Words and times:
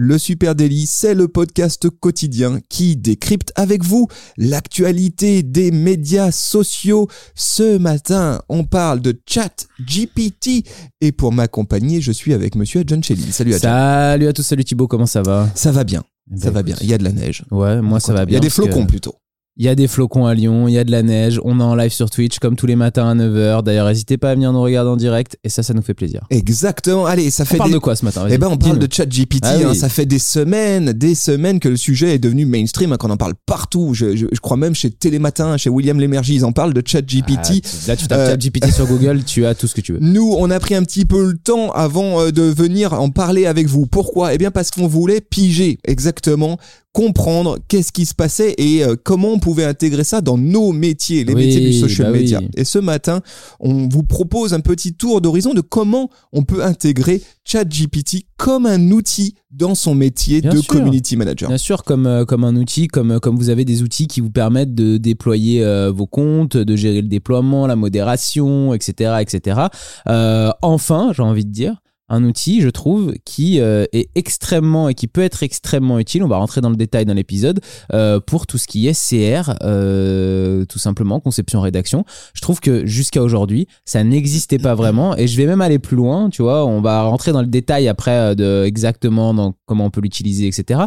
Le 0.00 0.16
Super 0.16 0.54
Daily, 0.54 0.86
c'est 0.86 1.12
le 1.12 1.26
podcast 1.26 1.90
quotidien 1.90 2.60
qui 2.68 2.94
décrypte 2.94 3.52
avec 3.56 3.82
vous 3.82 4.06
l'actualité 4.36 5.42
des 5.42 5.72
médias 5.72 6.30
sociaux. 6.30 7.08
Ce 7.34 7.78
matin, 7.78 8.40
on 8.48 8.62
parle 8.62 9.00
de 9.00 9.20
chat 9.28 9.66
GPT 9.80 10.64
et 11.00 11.10
pour 11.10 11.32
m'accompagner, 11.32 12.00
je 12.00 12.12
suis 12.12 12.32
avec 12.32 12.54
monsieur 12.54 12.84
John 12.86 13.02
Shelley. 13.02 13.32
Salut 13.32 13.54
à 13.54 13.58
Salut 13.58 14.28
à 14.28 14.32
tous, 14.32 14.44
salut 14.44 14.62
Thibaut, 14.62 14.86
comment 14.86 15.06
ça 15.06 15.22
va? 15.22 15.50
Ça 15.56 15.72
va 15.72 15.82
bien. 15.82 16.04
Eh 16.32 16.36
Ça 16.38 16.44
ben, 16.50 16.52
va 16.52 16.62
bien. 16.62 16.76
Il 16.80 16.86
y 16.86 16.94
a 16.94 16.98
de 16.98 17.02
la 17.02 17.10
neige. 17.10 17.42
Ouais, 17.50 17.82
moi 17.82 17.98
ça 17.98 18.12
va 18.12 18.20
Il 18.20 18.22
y 18.22 18.26
bien. 18.26 18.36
a 18.38 18.40
des 18.40 18.46
que 18.50 18.54
flocons 18.54 18.86
plutôt. 18.86 19.16
Il 19.60 19.64
y 19.64 19.68
a 19.68 19.74
des 19.74 19.88
flocons 19.88 20.24
à 20.24 20.34
Lyon, 20.34 20.68
il 20.68 20.74
y 20.74 20.78
a 20.78 20.84
de 20.84 20.92
la 20.92 21.02
neige, 21.02 21.40
on 21.44 21.58
est 21.58 21.62
en 21.64 21.74
live 21.74 21.90
sur 21.90 22.10
Twitch 22.10 22.38
comme 22.38 22.54
tous 22.54 22.66
les 22.66 22.76
matins 22.76 23.08
à 23.10 23.14
9h. 23.16 23.64
D'ailleurs, 23.64 23.88
n'hésitez 23.88 24.16
pas 24.16 24.30
à 24.30 24.34
venir 24.36 24.52
nous 24.52 24.60
regarder 24.62 24.88
en 24.88 24.96
direct 24.96 25.36
et 25.42 25.48
ça, 25.48 25.64
ça 25.64 25.74
nous 25.74 25.82
fait 25.82 25.94
plaisir. 25.94 26.20
Exactement. 26.30 27.06
Allez, 27.06 27.28
ça 27.32 27.42
On 27.42 27.46
fait 27.46 27.56
parle 27.56 27.70
des... 27.70 27.74
de 27.74 27.78
quoi 27.80 27.96
ce 27.96 28.04
matin? 28.04 28.24
Eh 28.30 28.38
ben, 28.38 28.46
on 28.52 28.56
parle 28.56 28.78
de 28.78 28.86
ChatGPT. 28.88 29.40
Ah 29.42 29.56
oui. 29.58 29.64
hein. 29.64 29.74
Ça 29.74 29.88
fait 29.88 30.06
des 30.06 30.20
semaines, 30.20 30.92
des 30.92 31.16
semaines 31.16 31.58
que 31.58 31.68
le 31.68 31.76
sujet 31.76 32.14
est 32.14 32.18
devenu 32.20 32.46
mainstream, 32.46 32.92
hein, 32.92 32.96
qu'on 32.98 33.10
en 33.10 33.16
parle 33.16 33.34
partout. 33.46 33.94
Je, 33.94 34.14
je, 34.14 34.26
je 34.30 34.40
crois 34.40 34.56
même 34.56 34.76
chez 34.76 34.92
Télématin, 34.92 35.56
chez 35.56 35.70
William 35.70 35.98
Lémergie, 35.98 36.36
ils 36.36 36.44
en 36.44 36.52
parlent 36.52 36.72
de 36.72 36.80
Ah, 36.86 36.88
ChatGPT. 36.88 37.60
tu- 37.60 37.88
là, 37.88 37.96
tu 37.96 38.06
tapes 38.06 38.18
Euh, 38.20 38.30
ChatGPT 38.30 38.70
sur 38.72 38.86
Google, 38.86 39.24
tu 39.24 39.44
as 39.44 39.56
tout 39.56 39.66
ce 39.66 39.74
que 39.74 39.80
tu 39.80 39.92
veux. 39.92 39.98
Nous, 40.00 40.36
on 40.38 40.50
a 40.52 40.60
pris 40.60 40.76
un 40.76 40.84
petit 40.84 41.04
peu 41.04 41.32
le 41.32 41.36
temps 41.36 41.72
avant 41.72 42.20
euh, 42.20 42.30
de 42.30 42.42
venir 42.42 42.92
en 42.92 43.10
parler 43.10 43.46
avec 43.46 43.66
vous. 43.66 43.86
Pourquoi? 43.86 44.34
Eh 44.34 44.38
bien, 44.38 44.52
parce 44.52 44.70
qu'on 44.70 44.86
voulait 44.86 45.20
piger 45.20 45.78
exactement, 45.84 46.58
comprendre 46.92 47.58
qu'est-ce 47.68 47.92
qui 47.92 48.06
se 48.06 48.14
passait 48.14 48.54
et 48.58 48.82
euh, 48.82 48.96
comment 49.02 49.28
on 49.28 49.38
pouvait 49.38 49.64
intégrer 49.64 50.04
ça 50.04 50.20
dans 50.20 50.38
nos 50.38 50.72
métiers, 50.72 51.22
les 51.24 51.34
Oui, 51.34 51.46
métiers 51.46 51.60
du 51.60 51.72
social 51.72 52.08
bah 52.08 52.12
oui. 52.14 52.20
media. 52.22 52.40
Et 52.56 52.64
ce 52.64 52.78
matin, 52.78 53.20
on 53.60 53.88
vous 53.88 54.02
propose 54.02 54.52
un 54.54 54.60
petit 54.60 54.94
tour 54.94 55.20
d'horizon 55.20 55.54
de 55.54 55.60
comment 55.60 56.10
on 56.32 56.42
peut 56.42 56.64
intégrer 56.64 57.22
ChatGPT 57.44 58.24
comme 58.36 58.66
un 58.66 58.90
outil 58.90 59.34
dans 59.50 59.74
son 59.74 59.94
métier 59.94 60.40
Bien 60.40 60.50
de 60.52 60.58
sûr. 60.58 60.66
community 60.74 61.16
manager. 61.16 61.48
Bien 61.48 61.58
sûr, 61.58 61.84
comme, 61.84 62.06
euh, 62.06 62.24
comme 62.24 62.44
un 62.44 62.56
outil, 62.56 62.88
comme, 62.88 63.12
euh, 63.12 63.18
comme 63.18 63.36
vous 63.36 63.48
avez 63.50 63.64
des 63.64 63.82
outils 63.82 64.06
qui 64.06 64.20
vous 64.20 64.30
permettent 64.30 64.74
de 64.74 64.96
déployer 64.96 65.62
euh, 65.64 65.90
vos 65.90 66.06
comptes, 66.06 66.56
de 66.56 66.76
gérer 66.76 67.00
le 67.02 67.08
déploiement, 67.08 67.66
la 67.66 67.76
modération, 67.76 68.74
etc. 68.74 69.16
etc. 69.20 69.60
Euh, 70.08 70.50
enfin, 70.62 71.12
j'ai 71.14 71.22
envie 71.22 71.44
de 71.44 71.50
dire, 71.52 71.76
un 72.08 72.24
outil, 72.24 72.60
je 72.60 72.68
trouve, 72.68 73.14
qui 73.24 73.60
euh, 73.60 73.84
est 73.92 74.10
extrêmement 74.14 74.88
et 74.88 74.94
qui 74.94 75.06
peut 75.06 75.22
être 75.22 75.42
extrêmement 75.42 75.98
utile, 75.98 76.22
on 76.22 76.28
va 76.28 76.36
rentrer 76.36 76.60
dans 76.60 76.70
le 76.70 76.76
détail 76.76 77.04
dans 77.04 77.14
l'épisode, 77.14 77.60
euh, 77.92 78.20
pour 78.20 78.46
tout 78.46 78.58
ce 78.58 78.66
qui 78.66 78.88
est 78.88 78.94
CR, 78.94 79.54
euh, 79.62 80.64
tout 80.64 80.78
simplement, 80.78 81.20
conception 81.20 81.60
rédaction. 81.60 82.04
Je 82.34 82.40
trouve 82.40 82.60
que 82.60 82.86
jusqu'à 82.86 83.22
aujourd'hui, 83.22 83.66
ça 83.84 84.04
n'existait 84.04 84.58
pas 84.58 84.74
vraiment 84.74 85.16
et 85.16 85.26
je 85.26 85.36
vais 85.36 85.46
même 85.46 85.60
aller 85.60 85.78
plus 85.78 85.96
loin, 85.96 86.30
tu 86.30 86.42
vois, 86.42 86.64
on 86.64 86.80
va 86.80 87.02
rentrer 87.02 87.32
dans 87.32 87.40
le 87.40 87.46
détail 87.46 87.88
après 87.88 88.10
euh, 88.10 88.34
de 88.34 88.64
exactement 88.64 89.34
dans 89.34 89.54
comment 89.66 89.86
on 89.86 89.90
peut 89.90 90.00
l'utiliser, 90.00 90.46
etc. 90.46 90.80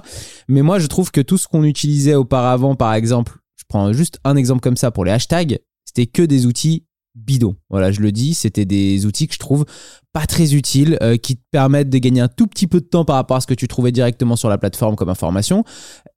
Mais 0.48 0.62
moi, 0.62 0.80
je 0.80 0.88
trouve 0.88 1.12
que 1.12 1.22
tout 1.22 1.38
ce 1.38 1.48
qu'on 1.48 1.64
utilisait 1.64 2.16
auparavant, 2.16 2.76
par 2.76 2.94
exemple, 2.94 3.38
je 3.58 3.64
prends 3.68 3.94
juste 3.94 4.20
un 4.24 4.36
exemple 4.36 4.62
comme 4.62 4.78
ça 4.78 4.92
pour 4.92 5.06
les 5.06 5.12
hashtags, 5.12 5.60
c'était 5.86 6.08
que 6.08 6.24
des 6.24 6.46
outils 6.46 6.86
bidons. 7.16 7.56
Voilà, 7.70 7.92
je 7.92 8.00
le 8.02 8.12
dis, 8.12 8.34
c'était 8.34 8.66
des 8.66 9.06
outils 9.06 9.28
que 9.28 9.34
je 9.34 9.40
trouve 9.40 9.66
pas 10.14 10.26
très 10.26 10.54
utiles, 10.56 10.98
euh, 11.02 11.16
qui 11.18 11.38
te 11.38 11.42
permettent 11.52 11.90
de 11.90 11.98
gagner 11.98 12.20
un 12.22 12.28
tout 12.28 12.48
petit 12.48 12.68
peu 12.68 12.80
de 12.82 12.86
temps 12.86 13.06
par 13.06 13.16
rapport 13.16 13.38
à 13.38 13.42
ce 13.42 13.48
que 13.48 13.54
tu 13.54 13.68
trouvais 13.68 13.92
directement 13.94 14.36
sur 14.36 14.50
la 14.50 14.58
plateforme 14.58 14.96
comme 14.96 15.10
information. 15.10 15.64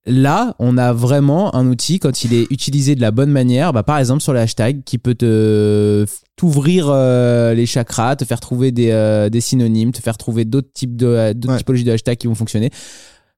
Là, 0.06 0.56
on 0.58 0.76
a 0.78 0.92
vraiment 0.92 1.54
un 1.54 1.66
outil 1.68 1.98
quand 2.00 2.24
il 2.24 2.34
est 2.34 2.50
utilisé 2.50 2.94
de 2.96 3.00
la 3.00 3.10
bonne 3.12 3.30
manière, 3.30 3.72
bah, 3.72 3.82
par 3.84 3.98
exemple 3.98 4.20
sur 4.20 4.32
les 4.32 4.40
hashtags, 4.40 4.82
qui 4.84 4.98
peut 4.98 5.14
te 5.14 6.04
t'ouvrir 6.36 6.86
euh, 6.88 7.54
les 7.54 7.66
chakras, 7.66 8.16
te 8.16 8.24
faire 8.24 8.40
trouver 8.40 8.72
des, 8.72 8.90
euh, 8.90 9.28
des 9.28 9.40
synonymes, 9.40 9.92
te 9.92 10.02
faire 10.02 10.16
trouver 10.18 10.44
d'autres 10.44 10.72
types 10.74 10.96
de 10.96 11.32
Ouais. 11.46 11.58
typologies 11.58 11.84
de 11.84 11.92
hashtags 11.92 12.18
qui 12.18 12.26
vont 12.26 12.34
fonctionner. 12.34 12.70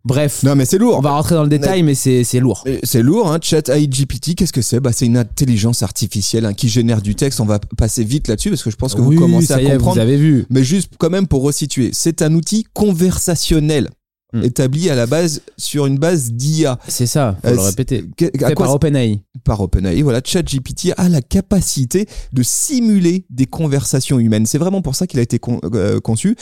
Bref, 0.07 0.45
Non, 0.45 0.55
mais 0.55 0.65
c'est 0.65 0.79
lourd. 0.79 0.97
on 0.97 1.01
va 1.01 1.11
rentrer 1.11 1.35
dans 1.35 1.43
le 1.43 1.49
détail, 1.49 1.83
mais 1.83 1.97
c'est 1.97 2.23
c'est 2.23 2.39
lourd. 2.39 2.65
C'est 2.85 3.03
lourd, 3.03 3.31
hein. 3.33 3.39
Chat 3.43 3.69
GPT, 3.69 4.37
qu'est-ce 4.37 4.53
que 4.53 4.63
c'est? 4.63 4.79
Bah, 4.79 4.93
C'est 4.95 5.05
une 5.07 5.17
intelligence 5.17 5.83
artificielle 5.83 6.47
hein, 6.47 6.55
qui 6.55 6.69
génère 6.69 7.03
du 7.03 7.17
texte. 7.17 7.41
On 7.41 7.45
va 7.45 7.59
passer 7.77 8.05
vite 8.05 8.29
là-dessus 8.29 8.51
parce 8.51 8.63
que 8.63 8.71
je 8.71 8.77
pense 8.77 8.95
que 8.95 9.01
oui, 9.01 9.17
vous 9.17 9.23
commencez 9.23 9.47
ça 9.49 9.57
à 9.57 9.61
y 9.63 9.67
est, 9.67 9.71
comprendre. 9.73 9.95
vous 9.95 10.01
avez 10.01 10.17
vu. 10.17 10.47
Mais 10.49 10.63
juste 10.63 10.93
quand 10.99 11.11
même 11.11 11.27
pour 11.27 11.43
resituer, 11.43 11.91
c'est 11.93 12.23
un 12.23 12.33
outil 12.35 12.65
conversationnel 12.73 13.89
Hmm. 14.33 14.43
établi 14.43 14.91
à 14.91 14.97
la 14.97 15.07
base 15.07 15.43
sur 15.57 15.87
une 15.87 15.99
base 15.99 16.33
d'IA. 16.33 16.79
C'est 16.89 17.07
ça, 17.07 17.37
faut 17.43 17.49
Euh, 17.49 17.53
le 17.53 17.59
c'est- 17.59 17.67
répéter. 17.69 18.05
À 18.43 18.53
quoi 18.55 18.67
par 18.67 18.75
OpenAI. 18.75 19.21
par 19.45 19.61
OpenAI, 19.61 20.03
voilà, 20.03 20.21
ChatGPT 20.25 20.93
a 20.97 21.09
la 21.09 21.23
capacité 21.23 22.07
de 22.33 22.43
simuler 22.43 23.25
des 23.31 23.47
conversations 23.47 24.19
humaines. 24.19 24.45
C'est 24.47 24.59
vraiment 24.59 24.83
pour 24.83 24.97
ça 24.97 25.07
qu'il 25.07 25.21
a 25.21 25.23
été 25.23 25.39
con- 25.39 25.61
euh, 25.73 26.01
conçu 26.01 26.35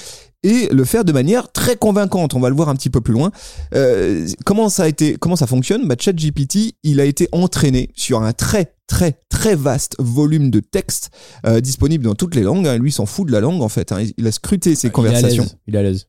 et 0.42 0.68
le 0.72 0.84
faire 0.84 1.04
de 1.04 1.12
manière 1.12 1.52
très 1.52 1.76
convaincante. 1.76 2.34
On 2.34 2.40
va 2.40 2.48
le 2.48 2.56
voir 2.56 2.68
un 2.70 2.74
petit 2.74 2.90
peu 2.90 3.00
plus 3.02 3.12
loin. 3.12 3.30
Euh, 3.74 4.26
comment 4.46 4.68
ça 4.70 4.84
a 4.84 4.88
été, 4.88 5.16
comment 5.18 5.36
ça 5.36 5.46
fonctionne? 5.46 5.86
Bah, 5.86 5.96
ChatGPT, 5.98 6.76
il 6.84 7.00
a 7.00 7.04
été 7.04 7.28
entraîné 7.32 7.90
sur 7.94 8.22
un 8.22 8.32
très 8.32 8.73
très 8.86 9.18
très 9.30 9.54
vaste 9.56 9.96
volume 9.98 10.50
de 10.50 10.60
texte 10.60 11.10
euh, 11.46 11.60
disponible 11.60 12.04
dans 12.04 12.14
toutes 12.14 12.34
les 12.34 12.42
langues. 12.42 12.66
hein. 12.68 12.76
Lui, 12.78 12.92
s'en 12.92 13.06
fout 13.06 13.26
de 13.26 13.32
la 13.32 13.40
langue 13.40 13.62
en 13.62 13.68
fait. 13.68 13.92
hein. 13.92 14.04
Il 14.16 14.26
a 14.26 14.32
scruté 14.32 14.74
ses 14.74 14.90
conversations. 14.90 15.46
Il 15.66 15.74
est 15.74 15.78
à 15.78 15.82
l'aise. 15.82 16.06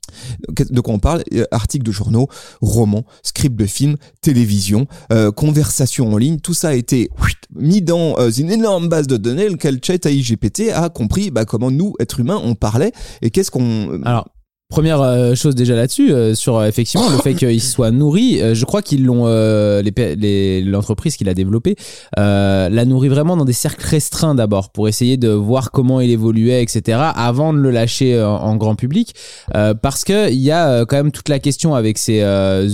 De 0.70 0.82
quoi 0.82 0.94
on 0.94 1.00
parle 1.00 1.24
Euh, 1.34 1.46
Articles 1.52 1.86
de 1.86 1.92
journaux, 1.92 2.28
romans, 2.62 3.06
scripts 3.24 3.56
de 3.56 3.66
films, 3.66 3.96
télévision, 4.22 4.88
euh, 5.12 5.32
conversations 5.32 6.12
en 6.14 6.18
ligne, 6.18 6.40
tout 6.40 6.54
ça 6.54 6.70
a 6.70 6.74
été 6.74 7.10
mis 7.56 7.82
dans 7.82 8.18
euh, 8.20 8.30
une 8.30 8.52
énorme 8.52 8.90
base 8.90 9.08
de 9.08 9.18
données, 9.18 9.50
lequel 9.50 9.80
ChatGPT 9.84 10.72
a 10.74 10.90
compris 10.90 11.32
bah, 11.32 11.46
comment 11.46 11.72
nous, 11.72 11.94
êtres 12.00 12.20
humains, 12.20 12.42
on 12.44 12.56
parlait 12.56 12.92
et 13.22 13.30
qu'est-ce 13.32 13.52
qu'on... 13.52 14.02
Alors, 14.04 14.28
première 14.76 15.00
euh, 15.00 15.36
chose 15.36 15.56
déjà 15.56 15.74
là-dessus, 15.74 16.12
euh, 16.12 16.36
sur 16.36 16.58
euh, 16.58 16.68
effectivement 16.68 17.10
le 17.10 17.18
fait 17.20 17.34
qu'il 17.34 17.62
soit 17.62 17.92
nourri, 17.92 18.42
euh, 18.42 18.54
je 18.54 18.66
crois 18.66 18.82
qu'ils 18.82 19.06
l'ont, 19.06 19.24
l'entreprise 20.70 21.16
qui 21.16 21.24
l'a 21.24 21.34
développé, 21.34 21.78
l'a 22.18 22.86
nourri 22.86 23.08
vraiment 23.08 23.38
dans 23.38 23.46
des 23.46 23.54
cercles 23.54 23.86
restreints 23.86 24.36
d'abord 24.36 24.72
pour 24.72 24.90
essayer 24.90 25.16
de 25.16 25.30
voir 25.30 25.72
comment 25.72 26.02
il 26.02 26.10
évoluait, 26.10 26.62
etc. 26.62 27.00
avant 27.16 27.54
de 27.54 27.60
le 27.60 27.72
lâcher 27.72 28.16
euh, 28.16 28.28
en 28.28 28.58
grand 28.58 28.76
public. 28.76 29.14
Parce 29.82 30.04
que 30.04 30.30
il 30.30 30.42
y 30.42 30.52
a 30.52 30.86
quand 30.86 30.98
même 30.98 31.12
toute 31.12 31.30
la 31.30 31.40
question 31.40 31.76
avec 31.76 31.98
ces 31.98 32.22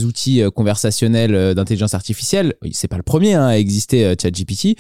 outils 0.04 0.42
conversationnels 0.56 1.54
d'intelligence 1.54 1.94
artificielle. 1.94 2.56
C'est 2.72 2.88
pas 2.88 2.98
le 2.98 3.04
premier 3.04 3.36
hein, 3.36 3.46
à 3.46 3.58
exister, 3.58 4.16
ChatGPT. 4.20 4.76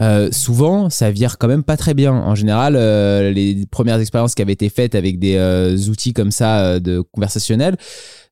Euh, 0.00 0.28
souvent, 0.32 0.90
ça 0.90 1.10
vire 1.12 1.38
quand 1.38 1.46
même 1.46 1.62
pas 1.62 1.76
très 1.76 1.94
bien. 1.94 2.12
En 2.12 2.34
général, 2.34 2.74
les 2.74 3.64
premières 3.70 4.00
expériences 4.00 4.34
qui 4.34 4.42
avaient 4.42 4.52
été 4.52 4.68
faites 4.68 4.94
avec 4.96 5.20
des 5.20 5.88
outils 5.88 6.12
comme 6.12 6.32
ça 6.32 6.63
euh, 6.64 6.80
de 6.80 7.00
conversationnel, 7.00 7.76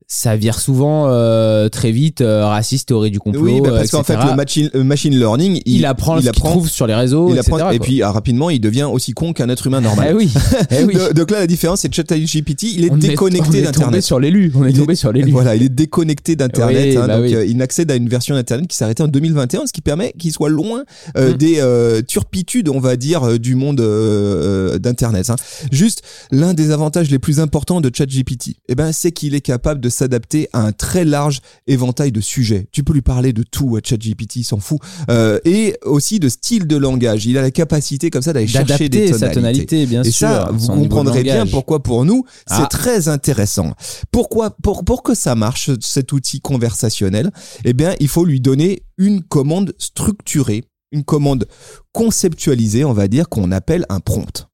ça 0.06 0.36
vire 0.36 0.58
souvent 0.60 1.08
euh, 1.08 1.68
très 1.68 1.90
vite 1.92 2.20
euh, 2.20 2.46
raciste, 2.46 2.88
théorie 2.88 3.10
du 3.10 3.18
complot, 3.18 3.42
oui, 3.42 3.60
bah, 3.60 3.70
euh, 3.70 3.76
parce 3.78 3.90
qu'en 3.90 4.02
fait, 4.02 4.16
le 4.16 4.34
machine, 4.36 4.70
le 4.74 4.84
machine 4.84 5.16
learning, 5.18 5.60
il, 5.64 5.76
il, 5.76 5.86
apprend 5.86 6.20
ce 6.20 6.30
qu'il 6.30 6.32
trouve 6.42 6.68
sur 6.68 6.86
les 6.86 6.94
réseaux, 6.94 7.28
il 7.30 7.38
etc., 7.38 7.52
apprend- 7.56 7.70
et 7.70 7.78
puis 7.78 8.02
ah, 8.02 8.10
rapidement, 8.12 8.50
il 8.50 8.60
devient 8.60 8.88
aussi 8.92 9.12
con 9.12 9.32
qu'un 9.32 9.48
être 9.48 9.66
humain 9.66 9.80
normal. 9.80 10.08
Eh 10.10 10.14
oui, 10.14 10.30
eh 10.70 10.84
oui. 10.84 10.94
Donc 11.14 11.30
là, 11.30 11.40
la 11.40 11.46
différence, 11.46 11.80
c'est 11.80 11.88
que 11.88 11.94
ChatGPT, 11.96 12.64
il 12.74 12.84
est 12.84 12.90
On 12.90 12.94
on 12.94 12.96
déconnecté 12.98 13.40
est 13.40 13.44
tombé 13.46 13.62
d'Internet. 13.62 14.02
sur 14.02 14.20
l'élu. 14.20 14.52
On 14.54 14.64
est 14.66 14.70
Il 14.70 14.78
tombé 14.78 14.94
sur 14.94 15.12
l'élu. 15.12 15.30
Voilà, 15.30 15.54
il 15.56 15.62
est 15.62 15.68
déconnecté 15.68 16.36
d'Internet. 16.36 16.84
Oui, 16.90 16.96
hein, 16.96 17.06
bah 17.06 17.16
donc 17.16 17.26
oui. 17.26 17.34
euh, 17.34 17.44
il 17.46 17.56
n'accède 17.56 17.90
à 17.90 17.94
une 17.96 18.08
version 18.08 18.34
d'Internet 18.34 18.66
qui 18.68 18.76
s'est 18.76 18.84
arrêtée 18.84 19.02
en 19.02 19.08
2021, 19.08 19.66
ce 19.66 19.72
qui 19.72 19.80
permet 19.80 20.12
qu'il 20.18 20.32
soit 20.32 20.48
loin 20.50 20.84
euh, 21.16 21.32
Mm. 21.32 21.36
des 21.36 21.56
euh, 21.60 22.02
turpitudes, 22.02 22.68
on 22.68 22.80
va 22.80 22.96
dire, 22.96 23.22
euh, 23.24 23.38
du 23.38 23.54
monde 23.54 23.80
euh, 23.80 24.74
euh, 24.74 24.78
d'Internet. 24.78 25.30
hein. 25.30 25.36
Juste, 25.70 26.02
l'un 26.30 26.54
des 26.54 26.70
avantages 26.70 27.10
les 27.10 27.18
plus 27.18 27.40
importants 27.40 27.80
de 27.80 27.90
ChatGPT, 27.94 28.56
eh 28.68 28.74
ben, 28.74 28.92
c'est 28.92 29.12
qu'il 29.12 29.34
est 29.34 29.40
capable 29.40 29.80
de 29.80 29.88
s'adapter 29.92 30.48
à 30.52 30.62
un 30.62 30.72
très 30.72 31.04
large 31.04 31.40
éventail 31.68 32.10
de 32.10 32.20
sujets. 32.20 32.66
Tu 32.72 32.82
peux 32.82 32.92
lui 32.92 33.02
parler 33.02 33.32
de 33.32 33.44
tout 33.44 33.76
à 33.76 33.80
ChatGPT, 33.86 34.36
il 34.36 34.44
s'en 34.44 34.58
fout. 34.58 34.80
Euh, 35.10 35.38
et 35.44 35.76
aussi 35.84 36.18
de 36.18 36.28
style 36.28 36.66
de 36.66 36.76
langage. 36.76 37.26
Il 37.26 37.38
a 37.38 37.42
la 37.42 37.50
capacité 37.52 38.10
comme 38.10 38.22
ça 38.22 38.32
d'aller 38.32 38.46
chercher 38.48 38.88
des 38.88 39.10
D'adapter 39.10 39.12
tonalités. 39.12 39.26
sa 39.26 39.28
tonalité, 39.34 39.86
bien 39.86 40.02
Et 40.02 40.10
sûr. 40.10 40.26
ça, 40.28 40.50
vous 40.52 40.66
comprendrez 40.68 41.22
bien 41.22 41.46
pourquoi 41.46 41.82
pour 41.82 42.04
nous, 42.04 42.24
c'est 42.48 42.54
Ah. 42.64 42.66
très 42.68 43.08
intéressant. 43.08 43.72
Pourquoi, 44.10 44.50
pour, 44.62 44.84
pour 44.84 45.02
que 45.04 45.14
ça 45.14 45.34
marche, 45.34 45.70
cet 45.80 46.12
outil 46.12 46.40
conversationnel, 46.40 47.30
eh 47.64 47.72
bien, 47.74 47.94
il 48.00 48.08
faut 48.08 48.24
lui 48.24 48.40
donner 48.40 48.82
une 48.98 49.22
commande 49.22 49.74
structurée, 49.78 50.64
une 50.92 51.04
commande 51.04 51.46
conceptualisée, 51.92 52.84
on 52.84 52.92
va 52.92 53.08
dire, 53.08 53.28
qu'on 53.28 53.52
appelle 53.52 53.84
un 53.88 54.00
prompt. 54.00 54.48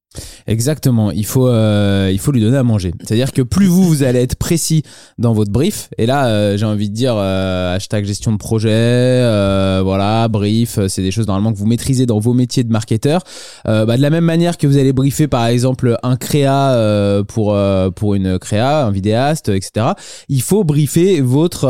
Exactement. 0.47 1.11
Il 1.11 1.25
faut, 1.25 1.47
euh, 1.47 2.09
il 2.11 2.17
faut 2.17 2.31
lui 2.31 2.41
donner 2.41 2.57
à 2.57 2.63
manger. 2.63 2.93
C'est-à-dire 3.03 3.31
que 3.31 3.43
plus 3.43 3.67
vous, 3.67 3.83
vous 3.83 4.01
allez 4.01 4.19
être 4.19 4.35
précis 4.35 4.81
dans 5.19 5.33
votre 5.33 5.51
brief, 5.51 5.89
et 5.99 6.07
là, 6.07 6.27
euh, 6.27 6.57
j'ai 6.57 6.65
envie 6.65 6.89
de 6.89 6.95
dire 6.95 7.13
euh, 7.15 7.75
hashtag 7.75 8.05
gestion 8.05 8.31
de 8.31 8.37
projet, 8.37 8.69
euh, 8.71 9.81
voilà, 9.83 10.27
brief, 10.27 10.79
c'est 10.87 11.03
des 11.03 11.11
choses 11.11 11.27
normalement 11.27 11.53
que 11.53 11.59
vous 11.59 11.67
maîtrisez 11.67 12.07
dans 12.07 12.17
vos 12.17 12.33
métiers 12.33 12.63
de 12.63 12.71
marketeur. 12.71 13.23
Euh, 13.67 13.85
bah, 13.85 13.97
de 13.97 14.01
la 14.01 14.09
même 14.09 14.23
manière 14.23 14.57
que 14.57 14.65
vous 14.65 14.77
allez 14.77 14.93
briefer, 14.93 15.27
par 15.27 15.45
exemple, 15.45 15.97
un 16.01 16.15
créa 16.15 16.71
euh, 16.71 17.23
pour 17.23 17.55
pour 17.95 18.15
une 18.15 18.39
créa, 18.39 18.85
un 18.85 18.91
vidéaste, 18.91 19.49
etc. 19.49 19.87
Il 20.27 20.41
faut 20.41 20.63
briefer 20.63 21.21
votre 21.21 21.67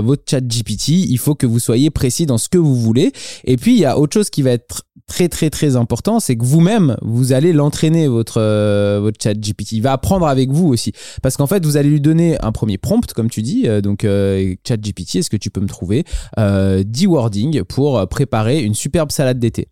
votre 0.00 0.22
chat 0.28 0.40
GPT. 0.40 0.88
Il 0.88 1.18
faut 1.18 1.34
que 1.34 1.46
vous 1.46 1.58
soyez 1.58 1.90
précis 1.90 2.24
dans 2.24 2.38
ce 2.38 2.48
que 2.48 2.58
vous 2.58 2.74
voulez. 2.76 3.12
Et 3.44 3.56
puis, 3.58 3.72
il 3.72 3.80
y 3.80 3.84
a 3.84 3.98
autre 3.98 4.14
chose 4.14 4.30
qui 4.30 4.40
va 4.40 4.52
être 4.52 4.84
très 5.06 5.28
très 5.28 5.50
très 5.50 5.76
important, 5.76 6.20
c'est 6.20 6.36
que 6.36 6.44
vous-même, 6.44 6.96
vous 7.02 7.32
allez 7.32 7.52
l'entraîner 7.52 8.08
votre 8.08 8.40
euh, 8.40 9.00
votre 9.00 9.22
chat 9.22 9.34
GPT. 9.34 9.72
Il 9.72 9.82
va 9.82 9.92
apprendre 9.92 10.26
avec 10.26 10.50
vous 10.50 10.68
aussi, 10.68 10.92
parce 11.22 11.36
qu'en 11.36 11.46
fait, 11.46 11.64
vous 11.64 11.76
allez 11.76 11.88
lui 11.88 12.00
donner 12.00 12.36
un 12.42 12.52
premier 12.52 12.78
prompt, 12.78 13.12
comme 13.12 13.30
tu 13.30 13.42
dis. 13.42 13.64
euh, 13.66 13.80
donc, 13.80 14.04
euh, 14.04 14.54
chat 14.66 14.76
GPT, 14.76 15.16
est-ce 15.16 15.30
que 15.30 15.36
tu 15.36 15.50
peux 15.50 15.60
me 15.60 15.68
trouver 15.68 16.04
euh, 16.38 16.82
10 16.84 17.06
wordings 17.06 17.62
pour 17.64 18.06
préparer 18.08 18.62
une 18.62 18.74
superbe 18.74 19.12
salade 19.12 19.38
d'été 19.38 19.68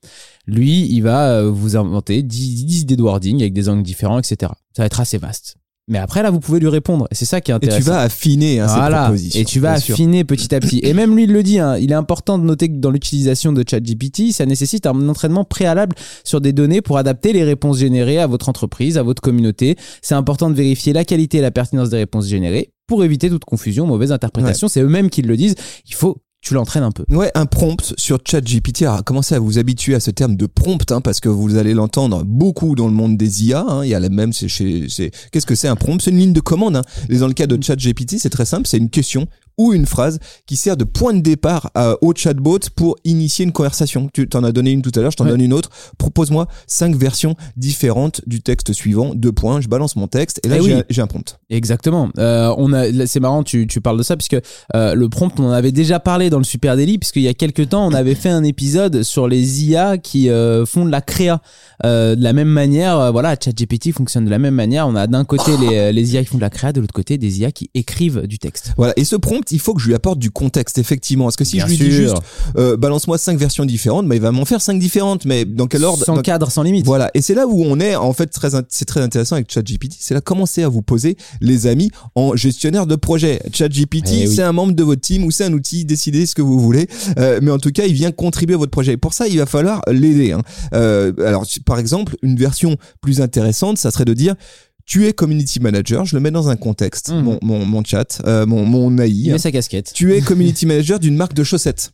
Lui, 0.46 0.87
il 0.90 1.00
va 1.00 1.31
euh, 1.31 1.50
vous 1.50 1.76
inventer 1.76 2.23
10, 2.23 2.64
10 2.64 2.81
idées 2.82 2.96
de 2.96 3.02
wording 3.02 3.40
avec 3.40 3.52
des 3.52 3.69
angles 3.69 3.82
différents, 3.82 4.19
etc. 4.19 4.52
Ça 4.76 4.82
va 4.82 4.87
être 4.87 5.00
assez 5.00 5.19
vaste. 5.19 5.56
Mais 5.88 5.99
après, 5.99 6.23
là, 6.23 6.31
vous 6.31 6.38
pouvez 6.38 6.61
lui 6.61 6.69
répondre. 6.69 7.08
Et 7.11 7.14
c'est 7.17 7.25
ça 7.25 7.40
qui 7.40 7.50
est 7.50 7.55
Et 7.55 7.56
intéressant. 7.56 7.79
tu 7.79 7.84
vas 7.90 8.00
affiner 8.00 8.61
hein, 8.61 8.67
Voilà. 8.67 8.99
ces 8.99 9.02
propositions. 9.05 9.40
Et 9.40 9.44
tu 9.44 9.58
vas 9.61 9.81
sûr. 9.81 9.94
affiner 9.94 10.23
petit 10.25 10.55
à 10.55 10.61
petit. 10.61 10.79
Et 10.84 10.94
même 10.94 11.14
lui, 11.17 11.25
il 11.25 11.32
le 11.32 11.43
dit, 11.43 11.58
hein, 11.58 11.76
il 11.76 11.90
est 11.90 11.94
important 11.96 12.38
de 12.38 12.44
noter 12.44 12.69
que 12.69 12.76
dans 12.76 12.90
l'utilisation 12.90 13.52
de 13.52 13.64
ChatGPT, 13.69 14.32
ça 14.32 14.46
nécessite 14.46 14.87
un 14.87 15.08
entraînement 15.08 15.44
préalable 15.44 15.96
sur 16.23 16.40
des 16.40 16.52
données 16.52 16.82
pour 16.82 16.99
adapter 16.99 17.32
les 17.32 17.43
réponses 17.43 17.79
générées 17.79 18.19
à 18.20 18.29
votre 18.29 18.49
entreprise, 18.49 18.96
à 18.96 19.02
votre 19.02 19.20
communauté. 19.20 19.76
C'est 20.02 20.14
important 20.14 20.50
de 20.50 20.55
vérifier 20.55 20.93
la 20.93 21.05
qualité 21.05 21.38
et 21.38 21.43
la 21.43 21.50
pertinence 21.50 21.90
des 21.90 21.96
réponses 21.99 22.29
générées 22.29 22.70
pour 22.87 23.02
éviter 23.05 23.29
toute 23.29 23.44
confusion, 23.44 23.87
mauvaise 23.87 24.12
interprétation. 24.12 24.69
C'est 24.69 24.82
eux-mêmes 24.82 25.11
qui 25.11 25.23
le 25.23 25.37
disent. 25.37 25.55
Il 25.88 25.94
faut, 25.94 26.19
tu 26.43 26.55
l'entraînes 26.55 26.83
un 26.83 26.91
peu. 26.91 27.05
Ouais, 27.09 27.31
un 27.37 27.47
prompt 27.47 27.94
sur 27.97 28.19
ChatGPT. 28.25 28.83
Alors, 28.83 29.05
commencez 29.05 29.35
à 29.35 29.39
vous 29.39 29.59
habituer 29.59 29.94
à 29.94 30.00
ce 30.00 30.11
terme 30.11 30.37
de 30.37 30.47
prompt, 30.47 30.91
hein, 30.91 31.00
parce 31.00 31.21
que 31.21 31.29
vous 31.29 31.56
allez 31.56 31.73
l'entendre 31.73 32.25
beaucoup 32.25 32.75
dans 32.75 32.89
le 32.89 32.93
monde 32.93 33.17
des 33.17 33.44
IA. 33.44 33.65
hein. 33.67 33.85
Il 33.85 33.91
y 33.91 33.94
a 33.94 34.00
la 34.00 34.09
même, 34.09 34.33
c'est 34.33 34.49
chez, 34.49 34.87
c'est, 34.89 35.12
qu'est-ce 35.31 35.47
que 35.47 35.55
c'est 35.55 35.69
un 35.69 35.77
prompt? 35.77 36.03
C'est 36.03 36.11
une 36.11 36.19
ligne 36.19 36.33
de 36.33 36.41
commande. 36.41 36.77
Hein. 36.77 36.83
Et 37.09 37.19
dans 37.19 37.29
le 37.29 37.33
cas 37.33 37.47
de 37.47 37.62
ChatGPT, 37.62 38.19
c'est 38.19 38.29
très 38.29 38.44
simple. 38.44 38.67
C'est 38.67 38.79
une 38.79 38.91
question 38.91 39.29
ou 39.58 39.72
une 39.72 39.87
phrase 39.87 40.19
qui 40.46 40.56
sert 40.56 40.76
de 40.76 40.84
point 40.84 41.14
de 41.14 41.20
départ 41.20 41.70
à- 41.75 41.94
au 42.02 42.12
chatbot 42.14 42.58
pour 42.75 42.96
initier 43.04 43.44
une 43.44 43.52
conversation. 43.52 44.08
Tu 44.12 44.28
t'en 44.28 44.44
as 44.44 44.52
donné 44.52 44.70
une 44.72 44.82
tout 44.82 44.93
à 44.96 45.00
l'heure, 45.00 45.10
je 45.10 45.16
t'en 45.16 45.25
Ouais. 45.25 45.31
donne 45.31 45.40
une 45.40 45.52
autre. 45.52 45.70
Propose-moi 45.99 46.46
cinq 46.66 46.94
versions 46.96 47.34
différentes 47.56 48.20
du 48.26 48.40
texte 48.40 48.72
suivant. 48.72 49.14
Deux 49.14 49.32
points. 49.32 49.60
Je 49.60 49.69
balance 49.69 49.96
mon 49.96 50.08
texte 50.08 50.40
et 50.44 50.49
là 50.49 50.56
Eh 50.58 50.62
j'ai, 50.64 50.75
oui. 50.76 51.00
un- 51.00 51.06
prompt. 51.06 51.38
Exactement. 51.50 52.08
Euh, 52.19 52.52
on 52.58 52.72
a, 52.72 53.06
c'est 53.06 53.20
marrant, 53.20 53.43
tu, 53.43 53.66
tu 53.66 53.81
parles 53.81 53.99
de 53.99 54.02
ça 54.02 54.16
puisque 54.16 54.37
euh, 54.75 54.94
le 54.94 55.08
prompt, 55.08 55.32
on 55.38 55.46
en 55.46 55.50
avait 55.52 55.72
déjà 55.72 56.00
parlé 56.00 56.31
dans 56.31 56.38
le 56.38 56.44
Super 56.44 56.76
Daily 56.76 56.98
puisqu'il 56.98 57.22
y 57.22 57.28
a 57.28 57.34
quelques 57.34 57.69
temps, 57.70 57.87
on 57.87 57.93
avait 57.93 58.14
fait 58.14 58.28
un 58.31 58.44
épisode 58.44 59.02
sur 59.02 59.28
les 59.28 59.64
IA 59.64 59.98
qui 59.98 60.28
euh, 60.31 60.64
font 60.66 60.84
de 60.84 60.90
la 60.90 61.00
créa 61.00 61.40
de 61.84 62.22
la 62.22 62.32
même 62.32 62.48
manière. 62.48 63.10
voilà, 63.12 63.34
ChatGPT 63.43 63.93
fonctionne 63.93 64.25
de 64.25 64.31
la 64.31 64.38
même 64.38 64.55
manière. 64.55 64.87
On 64.87 64.94
a 64.94 65.06
d'un 65.08 65.25
côté 65.25 65.50
les, 65.58 65.93
les 65.93 66.14
IA 66.14 66.22
qui 66.22 66.28
font 66.28 66.37
de 66.37 66.43
la 66.43 66.50
créa, 66.50 66.72
de 66.72 66.81
l'autre 66.81 66.93
côté 66.94 67.19
des 67.19 67.40
IA 67.40 67.50
qui 67.50 67.70
écrivent 67.75 68.26
du 68.26 68.38
texte. 68.38 68.72
Voilà. 68.76 68.93
Et 68.96 69.05
ce 69.05 69.16
prompt, 69.16 69.42
il 69.50 69.59
faut 69.61 69.75
que 69.75 69.81
je 69.81 69.89
lui 69.89 69.94
apporte 69.94 70.19
du 70.19 70.31
contexte, 70.31 70.79
effectivement. 70.79 71.25
Parce 71.25 71.37
que 71.37 71.44
si 71.44 71.56
Bien 71.56 71.67
je 71.67 71.71
lui 71.73 71.79
dis 71.79 71.91
juste, 71.91 72.17
euh, 72.56 72.77
balance-moi 72.77 73.19
cinq 73.19 73.39
versions 73.39 73.65
différentes, 73.65 74.06
bah, 74.06 74.15
il 74.15 74.21
va 74.21 74.31
m'en 74.33 74.44
faire 74.44 74.61
cinq 74.62 74.79
différentes. 74.79 75.25
Mais 75.25 75.44
dans 75.44 75.67
quel 75.67 75.85
ordre 75.85 76.05
sans 76.05 76.17
dans- 76.17 76.23
cadre, 76.23 76.50
sans 76.50 76.62
limite. 76.62 76.85
Voilà, 76.87 77.11
et 77.15 77.23
c'est 77.23 77.35
là 77.35 77.47
où 77.47 77.62
on 77.65 77.81
est 77.81 77.97
en 77.97 78.12
fait 78.12 78.27
très 78.27 78.50
c'est 78.69 78.85
très 78.85 79.00
intéressant 79.00 79.37
avec 79.37 79.50
ChatGPT, 79.50 79.97
c'est 79.99 80.15
là 80.15 80.21
commencer 80.21 80.62
à 80.62 80.69
vous 80.69 80.83
poser 80.83 81.17
les 81.41 81.67
amis 81.67 81.91
en 82.15 82.37
gestionnaire 82.37 82.87
de 82.87 82.97
projet. 82.97 83.41
ChatGPT, 83.53 84.09
Eh 84.12 84.29
oui. 84.29 84.35
c'est 84.35 84.43
un 84.43 84.53
membre 84.53 84.73
de 84.75 84.83
votre 84.83 85.00
team 85.00 85.25
ou 85.25 85.31
c'est 85.31 85.44
un 85.44 85.53
outil, 85.53 85.85
décidez 85.85 86.27
ce 86.27 86.35
que 86.35 86.43
vous 86.43 86.61
voulez, 86.61 86.87
Euh, 87.19 87.39
mais 87.43 87.50
en 87.50 87.59
tout 87.59 87.71
cas, 87.73 87.85
il 87.87 87.93
vient 87.94 88.11
contribuer 88.12 88.55
à 88.55 88.59
votre 88.59 88.71
projet. 88.71 88.97
Pour 88.97 89.12
ça, 89.15 89.27
il 89.29 89.39
va 89.39 89.47
falloir 89.47 89.83
l'aider. 89.91 90.33
hein. 90.33 90.43
Euh, 90.75 91.12
alors, 91.27 91.44
par 91.67 91.79
exemple, 91.79 92.17
une 92.23 92.37
version 92.37 92.77
plus 93.00 93.21
intéressante, 93.21 93.79
ça 93.79 93.91
serait 93.91 94.05
de 94.05 94.15
dire 94.15 94.35
tu 94.87 95.06
es 95.06 95.12
community 95.12 95.61
manager, 95.61 96.05
je 96.05 96.17
le 96.17 96.20
mets 96.20 96.31
dans 96.31 96.49
un 96.49 96.56
contexte, 96.56 97.11
Mhm. 97.11 97.23
mon, 97.23 97.38
mon, 97.43 97.64
mon 97.67 97.84
chat, 97.84 98.20
euh, 98.26 98.46
mon, 98.46 98.64
mon 98.67 98.96
AI. 98.99 99.11
Il 99.11 99.29
hein. 99.31 99.32
met 99.34 99.38
sa 99.38 99.52
casquette. 99.52 99.93
Tu 99.94 100.14
es 100.14 100.20
community 100.23 100.67
manager 100.67 100.99
d'une 100.99 101.17
marque 101.17 101.34
de 101.34 101.44
chaussettes. 101.44 101.93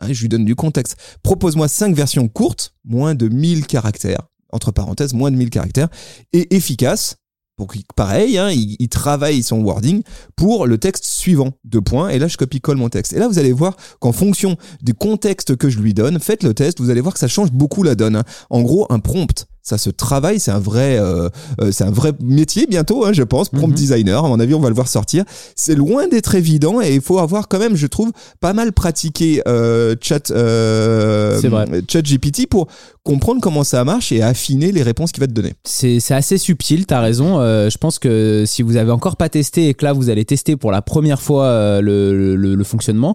Hein, 0.00 0.08
je 0.12 0.20
lui 0.20 0.28
donne 0.28 0.44
du 0.44 0.54
contexte. 0.56 0.96
Propose-moi 1.22 1.68
cinq 1.68 1.94
versions 1.94 2.26
courtes, 2.28 2.74
moins 2.84 3.14
de 3.14 3.28
1000 3.28 3.66
caractères, 3.66 4.22
entre 4.52 4.72
parenthèses, 4.72 5.14
moins 5.14 5.30
de 5.30 5.36
1000 5.36 5.50
caractères, 5.50 5.88
et 6.32 6.54
efficaces. 6.54 7.16
Pour 7.56 7.68
qu'il, 7.72 7.82
pareil, 7.94 8.36
hein, 8.36 8.50
il, 8.50 8.74
il 8.80 8.88
travaille 8.88 9.44
son 9.44 9.62
wording 9.62 10.02
pour 10.34 10.66
le 10.66 10.76
texte 10.76 11.04
suivant, 11.04 11.52
deux 11.62 11.80
points, 11.80 12.08
et 12.08 12.18
là 12.18 12.26
je 12.26 12.36
copie-colle 12.36 12.76
mon 12.78 12.88
texte. 12.88 13.12
Et 13.12 13.20
là 13.20 13.28
vous 13.28 13.38
allez 13.38 13.52
voir 13.52 13.76
qu'en 14.00 14.10
fonction 14.10 14.56
du 14.82 14.92
contexte 14.92 15.54
que 15.54 15.70
je 15.70 15.78
lui 15.78 15.94
donne, 15.94 16.18
faites 16.18 16.42
le 16.42 16.52
test, 16.52 16.80
vous 16.80 16.90
allez 16.90 17.00
voir 17.00 17.14
que 17.14 17.20
ça 17.20 17.28
change 17.28 17.52
beaucoup 17.52 17.84
la 17.84 17.94
donne. 17.94 18.16
hein. 18.16 18.24
En 18.50 18.62
gros, 18.62 18.88
un 18.90 18.98
prompt, 18.98 19.46
ça 19.66 19.78
se 19.78 19.88
travaille, 19.88 20.38
c'est 20.38 20.50
un 20.50 20.58
vrai, 20.58 20.98
euh, 20.98 21.30
euh, 21.60 21.72
c'est 21.72 21.84
un 21.84 21.90
vrai 21.90 22.12
métier 22.22 22.66
bientôt, 22.68 23.06
hein, 23.06 23.14
je 23.14 23.22
pense, 23.22 23.48
prompt 23.48 23.68
Mhm. 23.68 23.74
designer. 23.74 24.22
À 24.24 24.28
mon 24.28 24.38
avis, 24.38 24.52
on 24.54 24.60
va 24.60 24.68
le 24.68 24.74
voir 24.74 24.88
sortir. 24.88 25.24
C'est 25.56 25.74
loin 25.74 26.06
d'être 26.06 26.34
évident 26.34 26.82
et 26.82 26.94
il 26.94 27.00
faut 27.00 27.18
avoir 27.18 27.48
quand 27.48 27.58
même, 27.58 27.74
je 27.74 27.86
trouve, 27.86 28.12
pas 28.40 28.52
mal 28.52 28.72
pratiqué 28.74 29.40
euh, 29.48 29.96
chat, 30.02 30.30
euh, 30.30 31.40
chat 31.88 32.02
GPT 32.02 32.46
pour 32.46 32.68
comprendre 33.04 33.40
comment 33.40 33.64
ça 33.64 33.84
marche 33.84 34.12
et 34.12 34.22
affiner 34.22 34.70
les 34.72 34.82
réponses 34.82 35.12
qu'il 35.12 35.20
va 35.20 35.26
te 35.26 35.32
donner. 35.32 35.54
C'est 35.64 36.00
c'est 36.00 36.14
assez 36.14 36.38
subtil, 36.38 36.86
t'as 36.86 37.00
raison. 37.00 37.38
Euh, 37.40 37.68
je 37.70 37.78
pense 37.78 37.98
que 37.98 38.44
si 38.46 38.62
vous 38.62 38.76
avez 38.76 38.90
encore 38.90 39.16
pas 39.16 39.28
testé 39.28 39.68
et 39.68 39.74
que 39.74 39.84
là 39.84 39.92
vous 39.92 40.08
allez 40.10 40.24
tester 40.24 40.56
pour 40.56 40.72
la 40.72 40.82
première 40.82 41.20
fois 41.20 41.44
euh, 41.46 41.80
le, 41.80 42.36
le- 42.36 42.54
le 42.54 42.64
fonctionnement, 42.64 43.14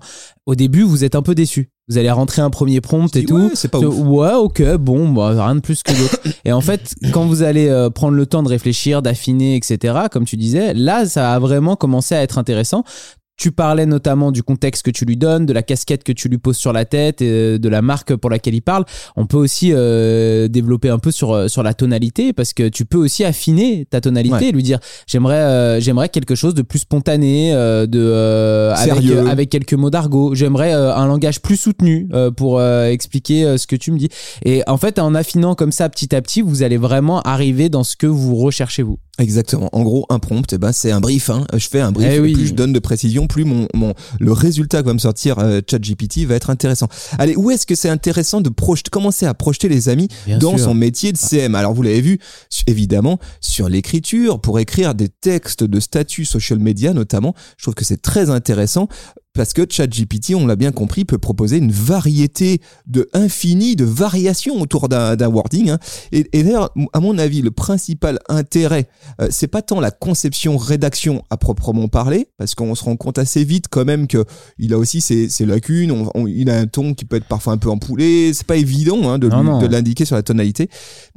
au 0.49 0.55
début 0.55 0.81
vous 0.81 1.03
êtes 1.03 1.13
un 1.13 1.21
peu 1.21 1.35
déçu. 1.35 1.69
Vous 1.89 1.99
allez 1.99 2.09
rentrer 2.09 2.41
un 2.41 2.49
premier 2.49 2.81
prompt 2.81 3.15
et 3.15 3.19
dis, 3.19 3.25
tout. 3.27 3.35
ouais, 3.35 3.51
c'est 3.53 3.67
pas 3.67 3.77
ouf. 3.77 3.95
Ouais, 3.95 4.33
ok, 4.33 4.77
bon, 4.77 5.09
bah, 5.09 5.29
rien 5.29 5.55
de 5.55 5.59
plus 5.59 5.83
que 5.83 5.91
d'autres. 5.91 6.19
et 6.45 6.51
en 6.51 6.61
fait, 6.61 6.95
quand 7.11 7.25
vous 7.25 7.43
allez 7.43 7.67
euh, 7.67 7.91
prendre 7.91 8.15
le 8.15 8.25
temps 8.25 8.41
de 8.41 8.49
réfléchir, 8.49 9.03
d'affiner, 9.03 9.55
etc., 9.55 9.95
comme 10.11 10.25
tu 10.25 10.37
disais, 10.37 10.73
là, 10.73 11.05
ça 11.05 11.33
a 11.33 11.39
vraiment 11.39 11.75
commencé 11.75 12.15
à 12.15 12.23
être 12.23 12.39
intéressant. 12.39 12.83
Tu 13.39 13.53
parlais 13.53 13.85
notamment 13.85 14.33
du 14.33 14.43
contexte 14.43 14.83
que 14.83 14.91
tu 14.91 15.05
lui 15.05 15.15
donnes, 15.15 15.45
de 15.45 15.53
la 15.53 15.63
casquette 15.63 16.03
que 16.03 16.11
tu 16.11 16.27
lui 16.27 16.37
poses 16.39 16.57
sur 16.57 16.73
la 16.73 16.83
tête, 16.83 17.21
et 17.21 17.57
de 17.57 17.69
la 17.69 17.81
marque 17.81 18.13
pour 18.17 18.29
laquelle 18.29 18.53
il 18.53 18.61
parle. 18.61 18.83
On 19.15 19.25
peut 19.27 19.37
aussi 19.37 19.71
euh, 19.73 20.49
développer 20.49 20.89
un 20.89 20.99
peu 20.99 21.09
sur 21.09 21.31
euh, 21.31 21.47
sur 21.47 21.63
la 21.63 21.73
tonalité 21.73 22.33
parce 22.33 22.51
que 22.53 22.67
tu 22.67 22.83
peux 22.83 22.97
aussi 22.97 23.23
affiner 23.23 23.85
ta 23.89 24.01
tonalité 24.01 24.35
Ouais. 24.35 24.49
et 24.49 24.51
lui 24.51 24.61
dire 24.61 24.79
j'aimerais 25.07 25.35
euh, 25.37 25.79
j'aimerais 25.79 26.09
quelque 26.09 26.35
chose 26.35 26.53
de 26.53 26.61
plus 26.63 26.79
spontané, 26.79 27.53
euh, 27.53 27.85
de 27.87 27.99
euh, 28.01 28.73
avec 28.75 29.05
avec 29.29 29.49
quelques 29.49 29.73
mots 29.73 29.89
d'argot. 29.89 30.35
J'aimerais 30.35 30.73
euh, 30.73 30.93
un 30.93 31.07
langage 31.07 31.41
plus 31.41 31.55
soutenu 31.55 32.09
euh, 32.11 32.31
pour 32.31 32.59
euh, 32.59 32.89
expliquer 32.89 33.45
euh, 33.45 33.57
ce 33.57 33.67
que 33.67 33.77
tu 33.77 33.93
me 33.93 33.97
dis. 33.97 34.09
Et 34.43 34.63
en 34.67 34.75
fait, 34.77 34.99
en 34.99 35.15
affinant 35.15 35.55
comme 35.55 35.71
ça 35.71 35.87
petit 35.87 36.13
à 36.13 36.21
petit, 36.21 36.41
vous 36.41 36.61
allez 36.61 36.77
vraiment 36.77 37.21
arriver 37.21 37.69
dans 37.69 37.85
ce 37.85 37.95
que 37.95 38.05
vous 38.07 38.35
recherchez 38.35 38.83
vous. 38.83 38.99
Exactement. 39.19 39.69
En 39.73 39.83
gros, 39.83 40.05
un 40.09 40.19
prompt, 40.19 40.51
eh 40.51 40.57
ben, 40.57 40.71
c'est 40.71 40.91
un 40.91 40.99
brief. 40.99 41.29
Hein. 41.29 41.45
Je 41.53 41.67
fais 41.67 41.81
un 41.81 41.91
brief. 41.91 42.07
Eh 42.09 42.29
et. 42.29 42.33
Plus 42.33 42.47
je 42.47 42.53
donne 42.53 42.73
de 42.73 42.79
précision, 42.79 43.27
plus 43.27 43.43
mon, 43.43 43.67
mon, 43.73 43.93
le 44.19 44.31
résultat 44.31 44.81
que 44.81 44.87
va 44.87 44.93
me 44.93 44.99
sortir 44.99 45.39
euh, 45.39 45.61
ChatGPT 45.69 46.25
va 46.25 46.35
être 46.35 46.49
intéressant. 46.49 46.87
Allez, 47.17 47.35
où 47.35 47.51
est-ce 47.51 47.65
que 47.65 47.75
c'est 47.75 47.89
intéressant 47.89 48.41
de 48.41 48.49
projeter, 48.49 48.89
commencer 48.89 49.25
à 49.25 49.33
projeter 49.33 49.69
les 49.69 49.89
amis 49.89 50.07
Bien 50.25 50.37
dans 50.37 50.57
sûr. 50.57 50.65
son 50.67 50.73
métier 50.73 51.11
de 51.11 51.17
CM 51.17 51.55
Alors, 51.55 51.73
vous 51.73 51.81
l'avez 51.81 52.01
vu, 52.01 52.19
évidemment, 52.67 53.19
sur 53.41 53.69
l'écriture, 53.69 54.39
pour 54.39 54.59
écrire 54.59 54.95
des 54.95 55.09
textes 55.09 55.63
de 55.63 55.79
statut 55.79 56.25
social 56.25 56.59
media 56.59 56.93
notamment. 56.93 57.35
Je 57.57 57.63
trouve 57.63 57.75
que 57.75 57.85
c'est 57.85 58.01
très 58.01 58.29
intéressant. 58.29 58.87
Parce 59.35 59.53
que 59.53 59.61
ChatGPT, 59.69 60.33
on 60.35 60.47
l'a 60.47 60.55
bien 60.55 60.71
compris, 60.71 61.05
peut 61.05 61.17
proposer 61.19 61.57
une 61.57 61.71
variété 61.71 62.59
de 62.87 63.07
infini 63.13 63.75
de 63.75 63.85
variations 63.85 64.59
autour 64.59 64.89
d'un 64.89 65.15
wording. 65.29 65.69
hein. 65.69 65.79
Et, 66.11 66.27
et 66.33 66.43
d'ailleurs, 66.43 66.73
à 66.93 66.99
mon 66.99 67.17
avis, 67.17 67.41
le 67.41 67.51
principal 67.51 68.19
intérêt 68.27 68.89
euh, 69.21 69.27
c'est 69.29 69.47
pas 69.47 69.61
tant 69.61 69.79
la 69.79 69.91
conception 69.91 70.57
rédaction 70.57 71.23
à 71.29 71.37
proprement 71.37 71.87
parler 71.87 72.27
parce 72.37 72.55
qu'on 72.55 72.73
se 72.75 72.83
rend 72.83 72.95
compte 72.97 73.17
assez 73.19 73.43
vite 73.43 73.65
quand 73.69 73.85
même 73.85 74.07
que 74.07 74.25
il 74.57 74.73
a 74.73 74.77
aussi 74.77 74.99
ses, 74.99 75.29
ses 75.29 75.45
lacunes 75.45 75.91
on- 75.91 76.09
on- 76.15 76.27
il 76.27 76.49
a 76.49 76.57
un 76.57 76.65
ton 76.67 76.93
qui 76.93 77.05
peut 77.05 77.15
être 77.17 77.27
parfois 77.27 77.53
un 77.53 77.57
peu 77.57 77.69
empoulé 77.69 78.33
c'est 78.33 78.45
pas 78.47 78.57
évident 78.57 79.09
hein, 79.09 79.19
de, 79.19 79.29
de 79.61 79.67
l'indiquer 79.67 80.05
sur 80.05 80.15
la 80.15 80.23
tonalité 80.23 80.69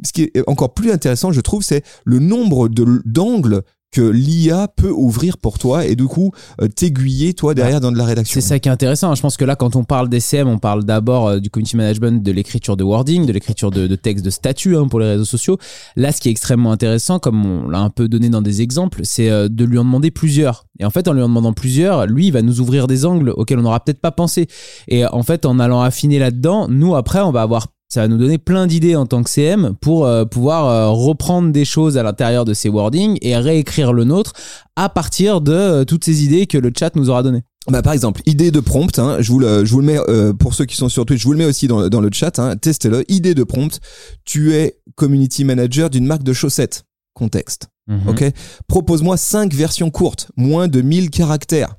ce 0.04 0.12
qui 0.12 0.22
est 0.34 0.42
encore 0.46 0.74
plus 0.74 0.90
intéressant 0.92 1.32
je 1.32 1.40
trouve 1.40 1.62
c'est 1.62 1.82
le 2.04 2.18
nombre 2.18 2.68
d'angles 3.04 3.62
que 3.92 4.00
l'IA 4.00 4.68
peut 4.68 4.90
ouvrir 4.90 5.36
pour 5.36 5.58
toi 5.58 5.84
et 5.84 5.94
du 5.96 6.06
coup 6.06 6.32
euh, 6.60 6.68
t'aiguiller 6.68 7.34
toi 7.34 7.54
derrière 7.54 7.80
dans 7.80 7.92
de 7.92 7.98
la 7.98 8.04
rédaction 8.04 8.40
C'est 8.40 8.46
ça 8.46 8.58
qui 8.58 8.68
est 8.68 8.72
intéressant. 8.72 9.14
Je 9.14 9.20
pense 9.20 9.36
que 9.36 9.44
là, 9.44 9.54
quand 9.54 9.76
on 9.76 9.84
parle 9.84 10.08
d'SCM, 10.08 10.48
on 10.48 10.58
parle 10.58 10.84
d'abord 10.84 11.28
euh, 11.28 11.40
du 11.40 11.50
community 11.50 11.76
management, 11.76 12.22
de 12.22 12.32
l'écriture 12.32 12.76
de 12.76 12.84
wording, 12.84 13.26
de 13.26 13.32
l'écriture 13.32 13.70
de, 13.70 13.86
de 13.86 13.96
textes 13.96 14.24
de 14.24 14.30
statut 14.30 14.76
hein, 14.76 14.88
pour 14.88 14.98
les 14.98 15.06
réseaux 15.06 15.26
sociaux. 15.26 15.58
Là, 15.96 16.10
ce 16.10 16.20
qui 16.20 16.28
est 16.28 16.32
extrêmement 16.32 16.72
intéressant, 16.72 17.18
comme 17.18 17.44
on 17.44 17.68
l'a 17.68 17.80
un 17.80 17.90
peu 17.90 18.08
donné 18.08 18.30
dans 18.30 18.42
des 18.42 18.62
exemples, 18.62 19.00
c'est 19.04 19.30
euh, 19.30 19.48
de 19.48 19.64
lui 19.64 19.78
en 19.78 19.84
demander 19.84 20.10
plusieurs. 20.10 20.64
Et 20.80 20.86
en 20.86 20.90
fait, 20.90 21.06
en 21.06 21.12
lui 21.12 21.22
en 21.22 21.28
demandant 21.28 21.52
plusieurs, 21.52 22.06
lui, 22.06 22.28
il 22.28 22.32
va 22.32 22.40
nous 22.40 22.60
ouvrir 22.60 22.86
des 22.86 23.04
angles 23.04 23.30
auxquels 23.36 23.58
on 23.58 23.62
n'aura 23.62 23.80
peut-être 23.84 24.00
pas 24.00 24.10
pensé. 24.10 24.48
Et 24.88 25.04
en 25.06 25.22
fait, 25.22 25.44
en 25.44 25.58
allant 25.58 25.82
affiner 25.82 26.18
là-dedans, 26.18 26.66
nous, 26.68 26.96
après, 26.96 27.20
on 27.20 27.30
va 27.30 27.42
avoir 27.42 27.68
ça 27.92 28.00
va 28.00 28.08
nous 28.08 28.16
donner 28.16 28.38
plein 28.38 28.66
d'idées 28.66 28.96
en 28.96 29.04
tant 29.04 29.22
que 29.22 29.28
CM 29.28 29.74
pour 29.82 30.06
euh, 30.06 30.24
pouvoir 30.24 30.66
euh, 30.66 30.88
reprendre 30.88 31.52
des 31.52 31.66
choses 31.66 31.98
à 31.98 32.02
l'intérieur 32.02 32.46
de 32.46 32.54
ces 32.54 32.70
wordings 32.70 33.18
et 33.20 33.36
réécrire 33.36 33.92
le 33.92 34.04
nôtre 34.04 34.32
à 34.76 34.88
partir 34.88 35.42
de 35.42 35.52
euh, 35.52 35.84
toutes 35.84 36.06
ces 36.06 36.24
idées 36.24 36.46
que 36.46 36.56
le 36.56 36.72
chat 36.74 36.96
nous 36.96 37.10
aura 37.10 37.22
données. 37.22 37.42
Bah, 37.68 37.82
par 37.82 37.92
exemple, 37.92 38.22
idée 38.24 38.50
de 38.50 38.60
prompt, 38.60 38.98
hein, 38.98 39.18
je, 39.20 39.30
vous 39.30 39.38
le, 39.38 39.66
je 39.66 39.70
vous 39.70 39.80
le 39.80 39.86
mets 39.86 39.98
euh, 40.08 40.32
pour 40.32 40.54
ceux 40.54 40.64
qui 40.64 40.74
sont 40.74 40.88
sur 40.88 41.04
Twitch, 41.04 41.20
je 41.20 41.26
vous 41.26 41.32
le 41.32 41.38
mets 41.38 41.44
aussi 41.44 41.68
dans, 41.68 41.90
dans 41.90 42.00
le 42.00 42.08
chat, 42.10 42.38
hein, 42.38 42.56
testez-le. 42.56 43.04
Idée 43.12 43.34
de 43.34 43.44
prompt, 43.44 43.78
tu 44.24 44.54
es 44.54 44.78
community 44.94 45.44
manager 45.44 45.90
d'une 45.90 46.06
marque 46.06 46.22
de 46.22 46.32
chaussettes. 46.32 46.84
Contexte. 47.12 47.66
Mhm. 47.88 48.08
Ok? 48.08 48.24
Propose-moi 48.68 49.18
cinq 49.18 49.52
versions 49.52 49.90
courtes, 49.90 50.30
moins 50.38 50.66
de 50.66 50.80
1000 50.80 51.10
caractères. 51.10 51.74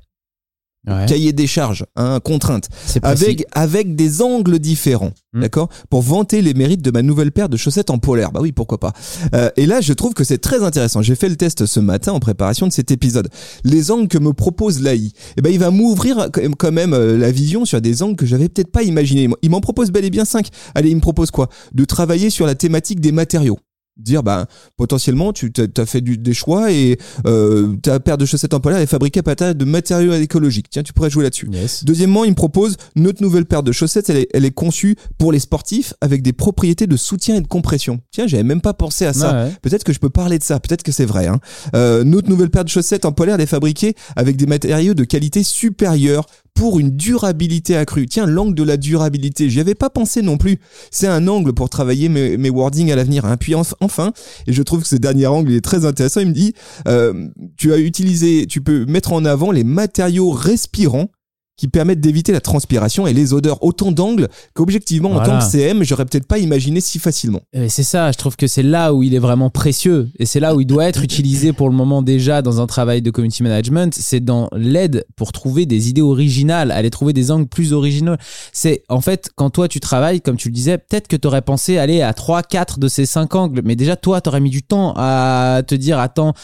Ouais. 0.86 1.06
Cahier 1.06 1.32
des 1.32 1.46
charges, 1.46 1.84
hein, 1.96 2.20
contrainte. 2.22 2.68
Avec, 3.02 3.46
avec 3.52 3.96
des 3.96 4.20
angles 4.22 4.58
différents, 4.58 5.12
Mm. 5.32 5.40
d'accord 5.40 5.68
Pour 5.90 6.02
vanter 6.02 6.42
les 6.42 6.54
mérites 6.54 6.82
de 6.82 6.90
ma 6.92 7.02
nouvelle 7.02 7.32
paire 7.32 7.48
de 7.48 7.56
chaussettes 7.56 7.90
en 7.90 7.98
polaire. 7.98 8.30
Bah 8.32 8.40
oui, 8.42 8.52
pourquoi 8.52 8.78
pas. 8.78 8.92
Euh, 9.34 9.50
et 9.56 9.66
là, 9.66 9.80
je 9.80 9.92
trouve 9.92 10.14
que 10.14 10.22
c'est 10.24 10.38
très 10.38 10.62
intéressant. 10.62 11.02
J'ai 11.02 11.14
fait 11.16 11.28
le 11.28 11.36
test 11.36 11.66
ce 11.66 11.80
matin 11.80 12.12
en 12.12 12.20
préparation 12.20 12.66
de 12.68 12.72
cet 12.72 12.90
épisode. 12.90 13.28
Les 13.64 13.90
angles 13.90 14.08
que 14.08 14.18
me 14.18 14.32
propose 14.32 14.80
l'AI, 14.80 15.10
eh 15.36 15.42
ben, 15.42 15.50
il 15.50 15.58
va 15.58 15.70
m'ouvrir 15.70 16.28
quand 16.58 16.70
même- 16.72 16.92
euh, 16.94 17.16
la 17.18 17.32
vision 17.32 17.64
sur 17.64 17.80
des 17.80 18.02
angles 18.02 18.16
que 18.16 18.26
j'avais 18.26 18.48
peut-être 18.48 18.70
pas 18.70 18.82
imaginé. 18.82 19.28
Il 19.42 19.50
m'en 19.50 19.60
propose 19.60 19.90
bel 19.90 20.04
et 20.04 20.10
bien 20.10 20.24
cinq. 20.24 20.48
Allez, 20.74 20.90
il 20.90 20.96
me 20.96 21.00
propose 21.00 21.30
quoi? 21.30 21.48
De 21.72 21.84
travailler 21.84 22.30
sur 22.30 22.46
la 22.46 22.54
thématique 22.54 23.00
des 23.00 23.10
matériaux. 23.12 23.58
Dire, 23.96 24.22
bah, 24.22 24.46
potentiellement, 24.76 25.32
tu 25.32 25.52
as 25.76 25.86
fait 25.86 26.00
du, 26.00 26.18
des 26.18 26.34
choix 26.34 26.72
et 26.72 26.98
euh, 27.26 27.76
ta 27.76 28.00
paire 28.00 28.18
de 28.18 28.26
chaussettes 28.26 28.54
en 28.54 28.60
polaire 28.60 28.80
est 28.80 28.86
fabriquée 28.86 29.20
à 29.20 29.22
partir 29.22 29.54
de 29.54 29.64
matériaux 29.64 30.12
écologiques. 30.14 30.66
Tiens, 30.70 30.82
tu 30.82 30.92
pourrais 30.92 31.10
jouer 31.10 31.22
là-dessus. 31.22 31.48
Yes. 31.52 31.84
Deuxièmement, 31.84 32.24
il 32.24 32.30
me 32.30 32.34
propose 32.34 32.76
notre 32.96 33.22
nouvelle 33.22 33.44
paire 33.44 33.62
de 33.62 33.72
chaussettes. 33.72 34.10
Elle 34.10 34.16
est, 34.16 34.28
elle 34.34 34.44
est 34.44 34.50
conçue 34.50 34.96
pour 35.18 35.30
les 35.30 35.38
sportifs 35.38 35.94
avec 36.00 36.22
des 36.22 36.32
propriétés 36.32 36.86
de 36.86 36.96
soutien 36.96 37.36
et 37.36 37.40
de 37.40 37.46
compression. 37.46 38.00
Tiens, 38.10 38.26
j'avais 38.26 38.42
même 38.42 38.60
pas 38.60 38.74
pensé 38.74 39.06
à 39.06 39.12
ça. 39.12 39.44
Ouais. 39.44 39.52
Peut-être 39.62 39.84
que 39.84 39.92
je 39.92 40.00
peux 40.00 40.10
parler 40.10 40.38
de 40.38 40.44
ça. 40.44 40.58
Peut-être 40.58 40.82
que 40.82 40.92
c'est 40.92 41.04
vrai. 41.04 41.26
Hein. 41.26 41.38
Euh, 41.74 42.04
notre 42.04 42.28
nouvelle 42.28 42.50
paire 42.50 42.64
de 42.64 42.68
chaussettes 42.70 43.04
en 43.04 43.12
polaire 43.12 43.34
elle 43.34 43.40
est 43.40 43.46
fabriquée 43.46 43.94
avec 44.16 44.36
des 44.36 44.46
matériaux 44.46 44.94
de 44.94 45.04
qualité 45.04 45.42
supérieure 45.42 46.26
pour 46.54 46.78
une 46.78 46.96
durabilité 46.96 47.76
accrue. 47.76 48.06
Tiens, 48.06 48.26
l'angle 48.26 48.54
de 48.54 48.62
la 48.62 48.76
durabilité, 48.76 49.50
j'y 49.50 49.60
avais 49.60 49.74
pas 49.74 49.90
pensé 49.90 50.22
non 50.22 50.38
plus. 50.38 50.58
C'est 50.90 51.08
un 51.08 51.26
angle 51.26 51.52
pour 51.52 51.68
travailler 51.68 52.08
mes, 52.08 52.36
mes 52.36 52.50
wordings 52.50 52.92
à 52.92 52.96
l'avenir. 52.96 53.24
Hein. 53.24 53.36
Puis 53.36 53.52
enf- 53.54 53.74
enfin, 53.80 54.12
et 54.46 54.52
je 54.52 54.62
trouve 54.62 54.82
que 54.82 54.88
ce 54.88 54.96
dernier 54.96 55.26
angle 55.26 55.52
est 55.52 55.60
très 55.60 55.84
intéressant, 55.84 56.20
il 56.20 56.28
me 56.28 56.32
dit, 56.32 56.54
euh, 56.86 57.28
tu 57.56 57.72
as 57.72 57.78
utilisé, 57.78 58.46
tu 58.46 58.60
peux 58.60 58.84
mettre 58.86 59.12
en 59.12 59.24
avant 59.24 59.50
les 59.50 59.64
matériaux 59.64 60.30
respirants 60.30 61.10
qui 61.56 61.68
permettent 61.68 62.00
d'éviter 62.00 62.32
la 62.32 62.40
transpiration 62.40 63.06
et 63.06 63.12
les 63.12 63.32
odeurs. 63.32 63.62
Autant 63.62 63.92
d'angles 63.92 64.28
qu'objectivement, 64.54 65.12
en 65.12 65.22
tant 65.22 65.38
que 65.38 65.44
CM, 65.44 65.84
j'aurais 65.84 66.04
peut-être 66.04 66.26
pas 66.26 66.38
imaginé 66.38 66.80
si 66.80 66.98
facilement. 66.98 67.40
Et 67.52 67.68
c'est 67.68 67.82
ça, 67.82 68.10
je 68.12 68.18
trouve 68.18 68.36
que 68.36 68.46
c'est 68.46 68.62
là 68.62 68.92
où 68.92 69.02
il 69.02 69.14
est 69.14 69.20
vraiment 69.20 69.50
précieux 69.50 70.10
et 70.18 70.26
c'est 70.26 70.40
là 70.40 70.54
où 70.54 70.60
il 70.60 70.66
doit 70.66 70.86
être 70.86 71.02
utilisé 71.02 71.52
pour 71.52 71.68
le 71.68 71.74
moment 71.74 72.02
déjà 72.02 72.42
dans 72.42 72.60
un 72.60 72.66
travail 72.66 73.02
de 73.02 73.10
community 73.10 73.42
management, 73.42 73.94
c'est 73.94 74.20
dans 74.20 74.48
l'aide 74.52 75.04
pour 75.16 75.32
trouver 75.32 75.66
des 75.66 75.88
idées 75.88 76.02
originales, 76.02 76.70
aller 76.70 76.90
trouver 76.90 77.12
des 77.12 77.30
angles 77.30 77.46
plus 77.46 77.72
originaux. 77.72 78.16
C'est 78.52 78.82
en 78.88 79.00
fait 79.00 79.30
quand 79.36 79.50
toi 79.50 79.68
tu 79.68 79.80
travailles 79.80 80.20
comme 80.20 80.36
tu 80.36 80.48
le 80.48 80.54
disais, 80.54 80.78
peut-être 80.78 81.08
que 81.08 81.16
tu 81.16 81.28
aurais 81.28 81.42
pensé 81.42 81.78
aller 81.78 82.02
à 82.02 82.12
3 82.12 82.42
4 82.42 82.78
de 82.78 82.88
ces 82.88 83.06
5 83.06 83.34
angles, 83.34 83.62
mais 83.64 83.76
déjà 83.76 83.96
toi 83.96 84.20
tu 84.20 84.28
aurais 84.28 84.40
mis 84.40 84.50
du 84.50 84.62
temps 84.62 84.94
à 84.96 85.62
te 85.66 85.74
dire 85.74 85.98
attends, 85.98 86.34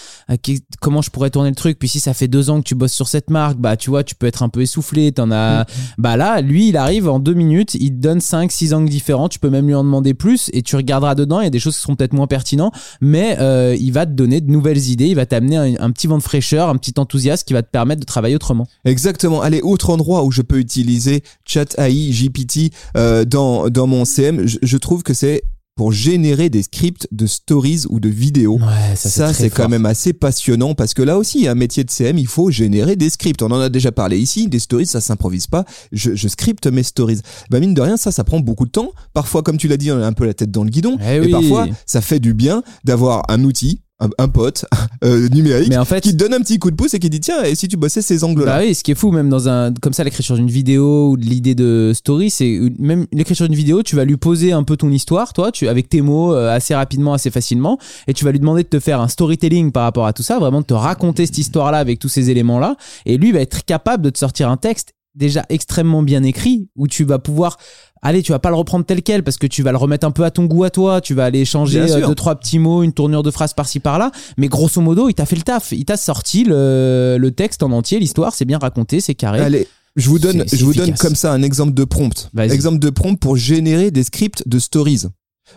comment 0.80 1.02
je 1.02 1.10
pourrais 1.10 1.30
tourner 1.30 1.50
le 1.50 1.56
truc 1.56 1.78
puis 1.78 1.88
si 1.88 1.98
ça 1.98 2.14
fait 2.14 2.28
deux 2.28 2.50
ans 2.50 2.60
que 2.60 2.66
tu 2.66 2.74
bosses 2.74 2.92
sur 2.92 3.08
cette 3.08 3.30
marque, 3.30 3.58
bah 3.58 3.76
tu 3.76 3.90
vois, 3.90 4.04
tu 4.04 4.14
peux 4.14 4.26
être 4.26 4.42
un 4.42 4.48
peu 4.48 4.60
essoufflé, 4.60 4.99
t'en 5.08 5.30
as 5.30 5.66
bah 5.98 6.16
là, 6.16 6.40
lui, 6.40 6.68
il 6.68 6.76
arrive 6.76 7.08
en 7.08 7.18
deux 7.18 7.34
minutes, 7.34 7.74
il 7.74 7.90
te 7.90 7.96
donne 7.96 8.20
5, 8.20 8.50
6 8.50 8.74
angles 8.74 8.88
différents, 8.88 9.28
tu 9.28 9.38
peux 9.38 9.50
même 9.50 9.66
lui 9.66 9.74
en 9.74 9.84
demander 9.84 10.14
plus 10.14 10.50
et 10.52 10.62
tu 10.62 10.76
regarderas 10.76 11.14
dedans, 11.14 11.40
il 11.40 11.44
y 11.44 11.46
a 11.46 11.50
des 11.50 11.58
choses 11.58 11.76
qui 11.76 11.82
seront 11.82 11.96
peut-être 11.96 12.12
moins 12.12 12.26
pertinents, 12.26 12.72
mais 13.00 13.36
euh, 13.40 13.76
il 13.78 13.92
va 13.92 14.06
te 14.06 14.12
donner 14.12 14.40
de 14.40 14.50
nouvelles 14.50 14.88
idées, 14.88 15.08
il 15.08 15.16
va 15.16 15.26
t'amener 15.26 15.56
un, 15.56 15.74
un 15.78 15.90
petit 15.90 16.06
vent 16.06 16.18
de 16.18 16.22
fraîcheur, 16.22 16.68
un 16.68 16.76
petit 16.76 16.94
enthousiasme 16.98 17.44
qui 17.44 17.52
va 17.52 17.62
te 17.62 17.70
permettre 17.70 18.00
de 18.00 18.06
travailler 18.06 18.34
autrement. 18.34 18.66
Exactement. 18.84 19.42
Allez, 19.42 19.60
autre 19.62 19.90
endroit 19.90 20.24
où 20.24 20.30
je 20.30 20.42
peux 20.42 20.58
utiliser 20.58 21.22
Chat 21.44 21.78
AI, 21.78 22.10
GPT 22.10 22.72
euh, 22.96 23.24
dans, 23.24 23.68
dans 23.68 23.86
mon 23.86 24.04
CM, 24.04 24.46
je, 24.46 24.58
je 24.62 24.76
trouve 24.76 25.02
que 25.02 25.14
c'est 25.14 25.42
pour 25.80 25.92
générer 25.92 26.50
des 26.50 26.62
scripts 26.64 27.08
de 27.10 27.24
stories 27.24 27.84
ou 27.88 28.00
de 28.00 28.10
vidéos. 28.10 28.58
Ouais, 28.58 28.96
Ça, 28.96 29.32
c'est 29.32 29.48
quand 29.48 29.70
même 29.70 29.86
assez 29.86 30.12
passionnant 30.12 30.74
parce 30.74 30.92
que 30.92 31.00
là 31.00 31.16
aussi, 31.16 31.48
un 31.48 31.54
métier 31.54 31.84
de 31.84 31.90
CM, 31.90 32.18
il 32.18 32.26
faut 32.26 32.50
générer 32.50 32.96
des 32.96 33.08
scripts. 33.08 33.40
On 33.40 33.50
en 33.50 33.60
a 33.60 33.70
déjà 33.70 33.90
parlé 33.90 34.18
ici. 34.18 34.46
Des 34.46 34.58
stories, 34.58 34.84
ça 34.84 35.00
s'improvise 35.00 35.46
pas. 35.46 35.64
Je, 35.90 36.14
je 36.14 36.28
scripte 36.28 36.66
mes 36.66 36.82
stories. 36.82 37.22
Bah, 37.48 37.60
mine 37.60 37.72
de 37.72 37.80
rien, 37.80 37.96
ça, 37.96 38.12
ça 38.12 38.24
prend 38.24 38.40
beaucoup 38.40 38.66
de 38.66 38.70
temps. 38.70 38.92
Parfois, 39.14 39.42
comme 39.42 39.56
tu 39.56 39.68
l'as 39.68 39.78
dit, 39.78 39.90
on 39.90 40.02
a 40.02 40.06
un 40.06 40.12
peu 40.12 40.26
la 40.26 40.34
tête 40.34 40.50
dans 40.50 40.64
le 40.64 40.68
guidon. 40.68 40.98
Eh 41.02 41.14
et 41.14 41.20
oui. 41.20 41.30
parfois, 41.30 41.66
ça 41.86 42.02
fait 42.02 42.20
du 42.20 42.34
bien 42.34 42.62
d'avoir 42.84 43.22
un 43.30 43.42
outil, 43.42 43.80
un, 44.00 44.08
un 44.18 44.28
pote 44.28 44.64
euh, 45.04 45.28
numérique 45.28 45.68
Mais 45.68 45.76
en 45.76 45.84
fait, 45.84 46.00
qui 46.00 46.12
te 46.12 46.16
donne 46.16 46.34
un 46.34 46.40
petit 46.40 46.58
coup 46.58 46.70
de 46.70 46.76
pouce 46.76 46.94
et 46.94 46.98
qui 46.98 47.10
dit, 47.10 47.20
tiens, 47.20 47.42
et 47.42 47.54
si 47.54 47.68
tu 47.68 47.76
bossais 47.76 48.02
ces 48.02 48.24
angles-là? 48.24 48.58
Bah 48.58 48.64
oui, 48.64 48.74
ce 48.74 48.82
qui 48.82 48.90
est 48.90 48.94
fou, 48.94 49.10
même 49.10 49.28
dans 49.28 49.48
un, 49.48 49.72
comme 49.74 49.92
ça, 49.92 50.04
l'écriture 50.04 50.36
d'une 50.36 50.50
vidéo 50.50 51.10
ou 51.10 51.16
de 51.16 51.24
l'idée 51.24 51.54
de 51.54 51.92
story, 51.94 52.30
c'est 52.30 52.60
même 52.78 53.06
l'écriture 53.12 53.46
d'une 53.46 53.56
vidéo, 53.56 53.82
tu 53.82 53.96
vas 53.96 54.04
lui 54.04 54.16
poser 54.16 54.52
un 54.52 54.62
peu 54.62 54.76
ton 54.76 54.90
histoire, 54.90 55.32
toi, 55.32 55.52
tu, 55.52 55.68
avec 55.68 55.88
tes 55.88 56.00
mots, 56.00 56.34
euh, 56.34 56.54
assez 56.54 56.74
rapidement, 56.74 57.12
assez 57.12 57.30
facilement, 57.30 57.78
et 58.06 58.14
tu 58.14 58.24
vas 58.24 58.32
lui 58.32 58.40
demander 58.40 58.62
de 58.62 58.68
te 58.68 58.80
faire 58.80 59.00
un 59.00 59.08
storytelling 59.08 59.72
par 59.72 59.84
rapport 59.84 60.06
à 60.06 60.12
tout 60.12 60.22
ça, 60.22 60.38
vraiment 60.38 60.60
de 60.60 60.66
te 60.66 60.74
raconter 60.74 61.26
cette 61.26 61.38
histoire-là 61.38 61.78
avec 61.78 61.98
tous 61.98 62.08
ces 62.08 62.30
éléments-là, 62.30 62.76
et 63.06 63.16
lui 63.16 63.32
va 63.32 63.40
être 63.40 63.64
capable 63.64 64.02
de 64.02 64.10
te 64.10 64.18
sortir 64.18 64.50
un 64.50 64.56
texte 64.56 64.94
déjà 65.14 65.44
extrêmement 65.48 66.02
bien 66.02 66.22
écrit, 66.22 66.68
où 66.76 66.86
tu 66.86 67.04
vas 67.04 67.18
pouvoir 67.18 67.58
Allez, 68.02 68.22
tu 68.22 68.32
vas 68.32 68.38
pas 68.38 68.48
le 68.48 68.56
reprendre 68.56 68.84
tel 68.86 69.02
quel 69.02 69.22
parce 69.22 69.36
que 69.36 69.46
tu 69.46 69.62
vas 69.62 69.72
le 69.72 69.76
remettre 69.76 70.06
un 70.06 70.10
peu 70.10 70.24
à 70.24 70.30
ton 70.30 70.46
goût 70.46 70.64
à 70.64 70.70
toi. 70.70 71.02
Tu 71.02 71.12
vas 71.12 71.26
aller 71.26 71.44
changer 71.44 71.80
euh, 71.80 72.06
deux 72.06 72.14
trois 72.14 72.34
petits 72.36 72.58
mots, 72.58 72.82
une 72.82 72.94
tournure 72.94 73.22
de 73.22 73.30
phrase 73.30 73.52
par-ci 73.52 73.78
par-là. 73.78 74.10
Mais 74.38 74.48
grosso 74.48 74.80
modo, 74.80 75.10
il 75.10 75.14
t'a 75.14 75.26
fait 75.26 75.36
le 75.36 75.42
taf. 75.42 75.72
Il 75.72 75.84
t'a 75.84 75.98
sorti 75.98 76.44
le, 76.44 77.18
le 77.18 77.30
texte 77.30 77.62
en 77.62 77.70
entier, 77.72 77.98
l'histoire. 78.00 78.34
C'est 78.34 78.46
bien 78.46 78.58
raconté, 78.58 79.00
c'est 79.00 79.14
carré. 79.14 79.40
Allez, 79.40 79.68
je 79.96 80.08
vous 80.08 80.18
donne, 80.18 80.44
je 80.50 80.64
vous 80.64 80.72
donne 80.72 80.94
comme 80.94 81.14
ça 81.14 81.32
un 81.32 81.42
exemple 81.42 81.74
de 81.74 81.84
prompt. 81.84 82.30
Exemple 82.38 82.78
de 82.78 82.88
prompt 82.90 83.16
pour 83.20 83.36
générer 83.36 83.90
des 83.90 84.04
scripts 84.04 84.48
de 84.48 84.58
stories. 84.58 85.02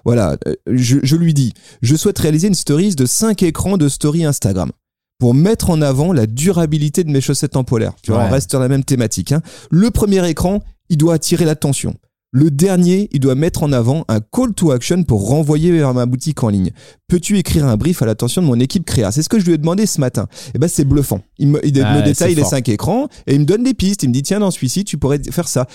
Voilà, 0.04 0.38
euh, 0.48 0.56
je, 0.68 0.98
je 1.04 1.16
lui 1.16 1.34
dis, 1.34 1.54
je 1.82 1.96
souhaite 1.96 2.18
réaliser 2.18 2.48
une 2.48 2.56
stories 2.56 2.96
de 2.96 3.06
5 3.06 3.44
écrans 3.44 3.78
de 3.78 3.88
story 3.88 4.26
Instagram 4.26 4.72
pour 5.24 5.34
mettre 5.34 5.70
en 5.70 5.82
avant 5.82 6.12
la 6.12 6.26
durabilité 6.26 7.06
de 7.06 7.10
mes 7.10 7.22
chaussettes 7.22 7.56
en 7.56 7.64
polaire. 7.64 7.94
Tu 8.02 8.12
vois, 8.12 8.24
Ouais. 8.24 8.28
on 8.28 8.34
reste 8.34 8.50
sur 8.50 8.60
la 8.60 8.68
même 8.68 8.84
thématique. 8.84 9.32
hein. 9.32 9.42
Le 9.72 9.90
premier 9.90 10.28
écran, 10.30 10.62
il 10.90 10.98
doit 10.98 11.14
attirer 11.14 11.46
l'attention. 11.46 11.96
Le 12.32 12.52
dernier, 12.52 13.08
il 13.14 13.22
doit 13.22 13.36
mettre 13.36 13.64
en 13.64 13.72
avant 13.72 14.04
un 14.10 14.20
call 14.20 14.54
to 14.54 14.72
action 14.72 15.02
pour 15.06 15.30
renvoyer 15.30 15.72
vers 15.72 15.94
ma 15.94 16.06
boutique 16.06 16.44
en 16.44 16.50
ligne. 16.50 16.72
Peux-tu 17.14 17.38
écrire 17.38 17.68
un 17.68 17.78
brief 17.78 18.02
à 18.02 18.08
l'attention 18.08 18.42
de 18.42 18.48
mon 18.48 18.60
équipe 18.60 18.86
créa? 18.86 19.12
C'est 19.12 19.22
ce 19.22 19.30
que 19.30 19.40
je 19.40 19.46
lui 19.46 19.54
ai 19.54 19.60
demandé 19.60 19.86
ce 19.86 20.00
matin. 20.02 20.26
Et 20.56 20.58
ben 20.58 20.68
c'est 20.68 20.84
bluffant. 20.84 21.22
Il 21.38 21.50
me, 21.50 21.64
il 21.64 21.72
me 21.72 22.04
détaille 22.04 22.34
les 22.34 22.44
cinq 22.44 22.70
écrans 22.70 23.08
et 23.28 23.36
il 23.36 23.42
me 23.42 23.46
donne 23.46 23.62
des 23.64 23.76
pistes. 23.76 24.02
Il 24.02 24.08
me 24.10 24.14
dit 24.14 24.24
tiens 24.24 24.40
dans 24.40 24.50
celui-ci 24.50 24.84
tu 24.84 24.98
pourrais 24.98 25.20
faire 25.30 25.48
ça. 25.48 25.68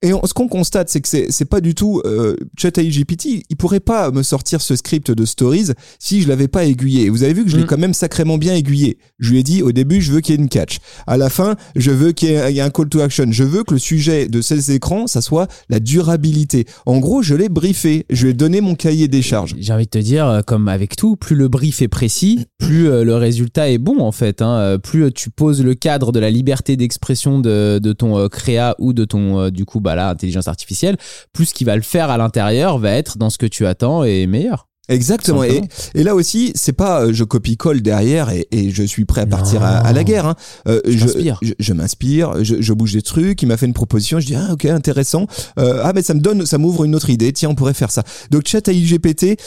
Et 0.00 0.14
on- 0.14 0.24
ce 0.24 0.32
qu'on 0.32 0.48
constate 0.48 0.88
c'est 0.88 1.02
que 1.02 1.08
c'est 1.28 1.44
pas 1.44 1.60
du 1.60 1.74
tout 1.74 2.00
euh, 2.06 2.36
Chat 2.56 2.78
AI 2.78 2.88
GPT. 2.88 3.44
Il 3.50 3.56
pourrait 3.58 3.80
pas 3.80 4.10
me 4.12 4.22
sortir 4.22 4.62
ce 4.62 4.76
script 4.76 5.10
de 5.10 5.26
stories 5.26 5.72
si 5.98 6.22
je 6.22 6.28
l'avais 6.28 6.48
pas 6.48 6.64
aiguillé. 6.64 7.10
Vous 7.10 7.22
avez 7.22 7.34
vu 7.34 7.44
que 7.44 7.50
je 7.50 7.58
l'ai 7.58 7.64
Mm. 7.64 7.66
quand 7.66 7.76
même 7.78 7.92
sacrément 7.92 8.38
bien 8.38 8.54
aiguillé. 8.54 8.96
Je 9.18 9.30
lui 9.32 9.40
ai 9.40 9.42
dit 9.42 9.62
au 9.62 9.72
début 9.72 10.00
je 10.00 10.10
veux 10.10 10.20
qu'il 10.22 10.36
y 10.36 10.38
ait 10.38 10.40
une 10.40 10.48
catch. 10.48 10.78
À 11.06 11.18
la 11.18 11.28
fin 11.28 11.56
je 11.76 11.90
veux 11.90 12.12
qu'il 12.12 12.30
y 12.30 12.32
ait 12.32 12.50
il 12.50 12.56
y 12.56 12.60
ait 12.60 12.62
un 12.62 12.70
call 12.70 12.88
to 12.88 13.00
action. 13.00 13.26
Je 13.30 13.44
veux 13.44 13.62
que 13.62 13.74
le 13.74 13.78
sujet 13.78 14.26
de 14.26 14.40
ces 14.40 14.72
écrans 14.72 15.06
ça 15.06 15.20
soit 15.20 15.48
la 15.68 15.80
durabilité. 15.80 16.64
En 16.86 16.96
gros 16.98 17.20
je 17.20 17.34
l'ai 17.34 17.50
briefé. 17.50 18.06
Je 18.08 18.22
lui 18.24 18.30
ai 18.30 18.34
donné 18.34 18.62
mon 18.62 18.74
cahier 18.74 19.06
des 19.08 19.20
charges. 19.20 19.54
J'ai 19.58 19.74
envie 19.74 19.84
de 19.84 19.90
te 19.90 19.98
dire, 19.98 20.26
euh, 20.26 20.40
comme 20.40 20.66
avec 20.78 20.94
tout, 20.94 21.16
plus 21.16 21.34
le 21.34 21.48
brief 21.48 21.82
est 21.82 21.88
précis, 21.88 22.46
plus 22.58 22.88
euh, 22.88 23.02
le 23.02 23.16
résultat 23.16 23.68
est 23.68 23.78
bon 23.78 23.98
en 24.00 24.12
fait. 24.12 24.42
hein. 24.42 24.54
Euh, 24.58 24.78
Plus 24.78 25.06
euh, 25.06 25.10
tu 25.10 25.28
poses 25.28 25.60
le 25.64 25.74
cadre 25.74 26.12
de 26.12 26.20
la 26.20 26.30
liberté 26.30 26.76
d'expression 26.76 27.40
de, 27.40 27.80
de 27.82 27.92
ton 27.92 28.28
créa 28.28 28.76
ou 28.78 28.92
de 28.92 29.04
ton 29.04 29.50
du 29.50 29.64
coup 29.64 29.80
bah 29.80 29.96
là 29.96 30.08
intelligence 30.10 30.46
artificielle, 30.46 30.96
plus 31.32 31.46
ce 31.46 31.54
qui 31.54 31.64
va 31.64 31.74
le 31.74 31.82
faire 31.82 32.10
à 32.10 32.16
l'intérieur 32.16 32.78
va 32.78 32.92
être 32.92 33.18
dans 33.18 33.28
ce 33.28 33.38
que 33.38 33.46
tu 33.46 33.66
attends 33.66 34.04
et 34.04 34.28
meilleur. 34.28 34.68
Exactement. 34.90 35.44
Et, 35.44 35.60
là 36.02 36.14
aussi, 36.14 36.50
c'est 36.54 36.72
pas 36.72 37.02
euh, 37.02 37.12
je 37.12 37.22
copie-colle 37.22 37.82
derrière 37.82 38.30
et, 38.30 38.48
et 38.50 38.70
je 38.70 38.82
suis 38.82 39.04
prêt 39.04 39.20
à 39.20 39.26
partir 39.26 39.62
à, 39.62 39.76
à 39.76 39.92
la 39.92 40.02
guerre. 40.02 40.24
Hein. 40.24 40.34
Euh, 40.66 40.80
je 40.86 41.04
t'inspires. 41.04 41.38
je, 41.42 41.52
je 41.58 41.72
m'inspire, 41.74 42.42
je, 42.42 42.54
je 42.60 42.72
bouge 42.72 42.94
des 42.94 43.02
trucs. 43.02 43.42
Il 43.42 43.46
m'a 43.48 43.58
fait 43.58 43.66
une 43.66 43.74
proposition. 43.74 44.18
Je 44.18 44.24
dis 44.24 44.34
ah 44.34 44.48
ok 44.54 44.64
intéressant. 44.64 45.26
Euh, 45.58 45.82
ah 45.84 45.92
mais 45.94 46.00
ça 46.00 46.14
me 46.14 46.20
donne, 46.20 46.46
ça 46.46 46.56
m'ouvre 46.56 46.84
une 46.84 46.94
autre 46.94 47.10
idée. 47.10 47.34
Tiens, 47.34 47.50
on 47.50 47.54
pourrait 47.54 47.74
faire 47.74 47.90
ça. 47.90 48.02
Donc 48.30 48.46
chat 48.48 48.66
AI 48.68 48.80
GPT 48.80 49.38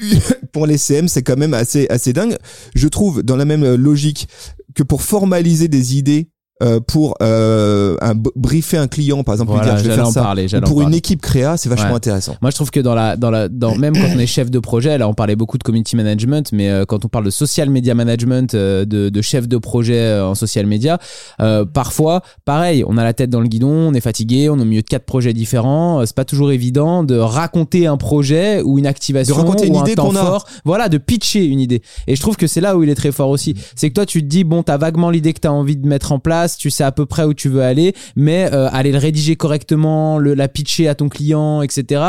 pour 0.52 0.66
les 0.66 0.78
CM, 0.78 1.08
c'est 1.08 1.22
quand 1.22 1.36
même 1.36 1.54
assez 1.54 1.86
assez 1.88 2.12
dingue. 2.12 2.36
Je 2.74 2.88
trouve 2.88 3.22
dans 3.22 3.36
la 3.36 3.44
même 3.44 3.74
logique 3.74 4.28
que 4.74 4.82
pour 4.82 5.02
formaliser 5.02 5.68
des 5.68 5.96
idées 5.96 6.28
euh, 6.62 6.80
pour 6.80 7.14
euh, 7.22 7.96
un, 8.00 8.12
briefer 8.36 8.76
un 8.78 8.88
client, 8.88 9.22
par 9.24 9.34
exemple, 9.34 9.52
lui 9.52 9.58
Voilà, 9.58 9.72
dire 9.74 9.78
je 9.78 9.82
vais 9.84 9.90
j'allais 9.90 9.96
faire 10.02 10.08
en 10.08 10.12
ça, 10.12 10.22
parler, 10.22 10.44
ou 10.44 10.48
j'allais 10.48 10.66
en 10.66 10.68
pour 10.68 10.80
une 10.80 10.86
parler. 10.86 10.98
équipe 10.98 11.20
créa, 11.22 11.56
c'est 11.56 11.68
vachement 11.68 11.90
Ouais. 11.90 11.94
intéressant. 11.96 12.36
Moi, 12.42 12.50
je 12.50 12.56
trouve 12.56 12.70
que 12.70 12.80
dans 12.80 12.94
la, 12.94 13.16
dans 13.16 13.30
la, 13.30 13.48
dans, 13.48 13.74
même 13.76 13.94
quand 13.94 14.08
on 14.14 14.18
est 14.18 14.26
chef 14.26 14.50
de 14.50 14.58
projet, 14.58 14.96
là, 14.98 15.08
on 15.08 15.14
parlait 15.14 15.36
beaucoup 15.36 15.58
de 15.58 15.62
community 15.62 15.96
management, 15.96 16.50
mais 16.52 16.68
euh, 16.70 16.84
quand 16.84 17.04
on 17.04 17.08
parle 17.08 17.24
de 17.24 17.30
social 17.30 17.70
media 17.70 17.94
management, 17.94 18.54
euh, 18.54 18.84
de, 18.84 19.08
de 19.08 19.22
chef 19.22 19.48
de 19.48 19.56
projet 19.58 20.20
en 20.20 20.34
social 20.34 20.66
media, 20.66 20.98
euh, 21.40 21.64
parfois, 21.64 22.22
pareil, 22.44 22.84
on 22.86 22.96
a 22.96 23.04
la 23.04 23.12
tête 23.14 23.30
dans 23.30 23.40
le 23.40 23.48
guidon, 23.48 23.70
on 23.70 23.94
est 23.94 24.00
fatigué, 24.00 24.48
on 24.50 24.58
est 24.58 24.62
au 24.62 24.64
milieu 24.64 24.82
de 24.82 24.88
quatre 24.88 25.04
projets 25.06 25.32
différents. 25.32 26.04
C'est 26.06 26.14
pas 26.16 26.24
toujours 26.24 26.52
évident 26.52 27.04
de 27.04 27.16
raconter 27.16 27.86
un 27.86 27.96
projet 27.96 28.62
ou 28.62 28.78
une 28.78 28.86
activation 28.86 29.34
De 29.34 29.40
raconter 29.40 29.66
une 29.66 29.76
ou 29.76 29.80
idée 29.80 29.94
qu'on 29.94 30.14
a. 30.16 30.20
fort. 30.24 30.46
Voilà, 30.64 30.88
de 30.88 30.98
pitcher 30.98 31.44
une 31.44 31.60
idée. 31.60 31.82
Et 32.06 32.16
je 32.16 32.20
trouve 32.20 32.36
que 32.36 32.46
c'est 32.46 32.60
là 32.60 32.76
où 32.76 32.82
il 32.82 32.90
est 32.90 32.94
très 32.94 33.12
fort 33.12 33.30
aussi. 33.30 33.54
C'est 33.76 33.88
que 33.88 33.94
toi, 33.94 34.06
tu 34.06 34.22
te 34.22 34.26
dis, 34.28 34.44
bon, 34.44 34.62
t'as 34.62 34.76
vaguement 34.76 35.10
l'idée 35.10 35.32
que 35.32 35.40
t'as 35.40 35.50
envie 35.50 35.76
de 35.76 35.86
mettre 35.86 36.12
en 36.12 36.18
place, 36.18 36.49
tu 36.56 36.70
sais 36.70 36.84
à 36.84 36.92
peu 36.92 37.06
près 37.06 37.24
où 37.24 37.34
tu 37.34 37.48
veux 37.48 37.62
aller, 37.62 37.94
mais 38.16 38.48
euh, 38.52 38.68
aller 38.72 38.92
le 38.92 38.98
rédiger 38.98 39.36
correctement, 39.36 40.18
le, 40.18 40.34
la 40.34 40.48
pitcher 40.48 40.88
à 40.88 40.94
ton 40.94 41.08
client, 41.08 41.62
etc. 41.62 42.02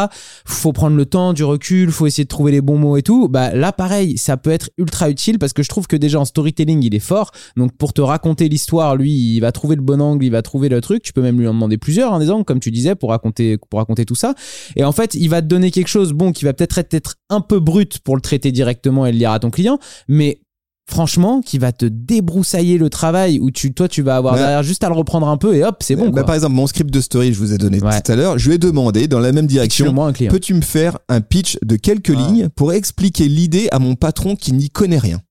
Faut 0.46 0.74
prendre 0.74 0.96
le 0.96 1.06
temps, 1.06 1.34
du 1.34 1.44
recul, 1.44 1.92
faut 1.92 2.08
essayer 2.08 2.24
de 2.24 2.30
trouver 2.30 2.52
les 2.52 2.62
bons 2.62 2.78
mots 2.78 2.98
et 2.98 3.04
tout. 3.04 3.28
Bah 3.28 3.54
là, 3.54 3.72
pareil, 3.72 4.18
ça 4.18 4.38
peut 4.38 4.52
être 4.52 4.70
ultra 4.78 5.10
utile 5.10 5.40
parce 5.40 5.54
que 5.54 5.64
je 5.64 5.70
trouve 5.70 5.88
que 5.88 5.96
déjà 5.96 6.20
en 6.20 6.26
storytelling, 6.26 6.84
il 6.84 6.96
est 6.96 7.00
fort. 7.00 7.32
Donc 7.58 7.76
pour 7.78 7.94
te 7.94 8.02
raconter 8.02 8.50
l'histoire, 8.50 8.96
lui, 8.96 9.12
il 9.12 9.40
va 9.40 9.52
trouver 9.52 9.76
le 9.76 9.82
bon 9.82 10.02
angle, 10.02 10.26
il 10.26 10.32
va 10.32 10.42
trouver 10.42 10.70
le 10.70 10.82
truc. 10.82 11.04
Tu 11.04 11.14
peux 11.14 11.22
même 11.22 11.40
lui 11.40 11.48
en 11.48 11.54
demander 11.54 11.78
plusieurs, 11.78 12.14
hein, 12.14 12.20
des 12.20 12.30
angles, 12.30 12.46
comme 12.46 12.60
tu 12.60 12.72
disais, 12.72 12.96
pour 12.96 13.10
raconter, 13.10 13.58
pour 13.70 13.80
raconter 13.80 14.06
tout 14.06 14.16
ça. 14.16 14.36
Et 14.76 14.84
en 14.84 14.92
fait, 14.92 15.16
il 15.16 15.30
va 15.30 15.42
te 15.42 15.48
donner 15.48 15.72
quelque 15.72 15.88
chose, 15.88 16.14
bon, 16.14 16.32
qui 16.32 16.46
va 16.46 16.54
peut-être 16.54 16.78
être, 16.78 16.94
être 16.94 17.16
un 17.30 17.42
peu 17.42 17.60
brut 17.60 18.00
pour 18.00 18.16
le 18.16 18.22
traiter 18.22 18.52
directement 18.52 19.06
et 19.06 19.12
le 19.12 19.18
lire 19.18 19.32
à 19.32 19.40
ton 19.40 19.50
client, 19.50 19.80
mais 20.08 20.42
franchement, 20.90 21.42
qui 21.42 21.58
va 21.58 21.72
te 21.72 21.86
débroussailler 21.86 22.78
le 22.78 22.90
travail 22.90 23.40
où 23.40 23.52
tu, 23.52 23.74
toi, 23.74 23.88
tu 23.88 24.02
vas 24.02 24.16
avoir 24.18 24.34
Ouais. 24.34 24.40
derrière 24.42 24.64
juste 24.64 24.84
à 24.84 24.90
le 24.90 24.96
reprendre 24.96 25.28
un 25.28 25.38
peu 25.38 25.56
et 25.56 25.64
hop, 25.64 25.78
c'est 25.82 25.96
bon. 25.96 26.06
Bah, 26.08 26.12
quoi. 26.12 26.24
par 26.26 26.36
exemple, 26.36 26.54
mon 26.56 26.68
script 26.68 26.92
de 26.92 27.02
story, 27.02 27.34
je 27.34 27.40
vous 27.40 27.54
ai 27.54 27.58
donné 27.58 27.82
Ouais. 27.82 28.02
tout 28.02 28.12
à 28.12 28.16
l'heure, 28.16 28.38
je 28.38 28.48
lui 28.50 28.56
ai 28.56 28.58
demandé 28.58 29.08
dans 29.08 29.20
la 29.20 29.32
même 29.32 29.48
direction. 29.48 29.94
Peux-tu 30.30 30.54
me 30.54 30.62
faire 30.62 30.98
un 31.10 31.22
pitch 31.22 31.58
de 31.64 31.76
quelques 31.76 32.14
Ah. 32.16 32.28
lignes 32.28 32.50
pour 32.50 32.74
expliquer 32.74 33.28
l'idée 33.28 33.68
à 33.72 33.80
mon 33.80 33.96
patron 33.96 34.36
qui 34.36 34.54
n'y 34.54 34.70
connaît 34.70 34.98
rien? 35.00 35.22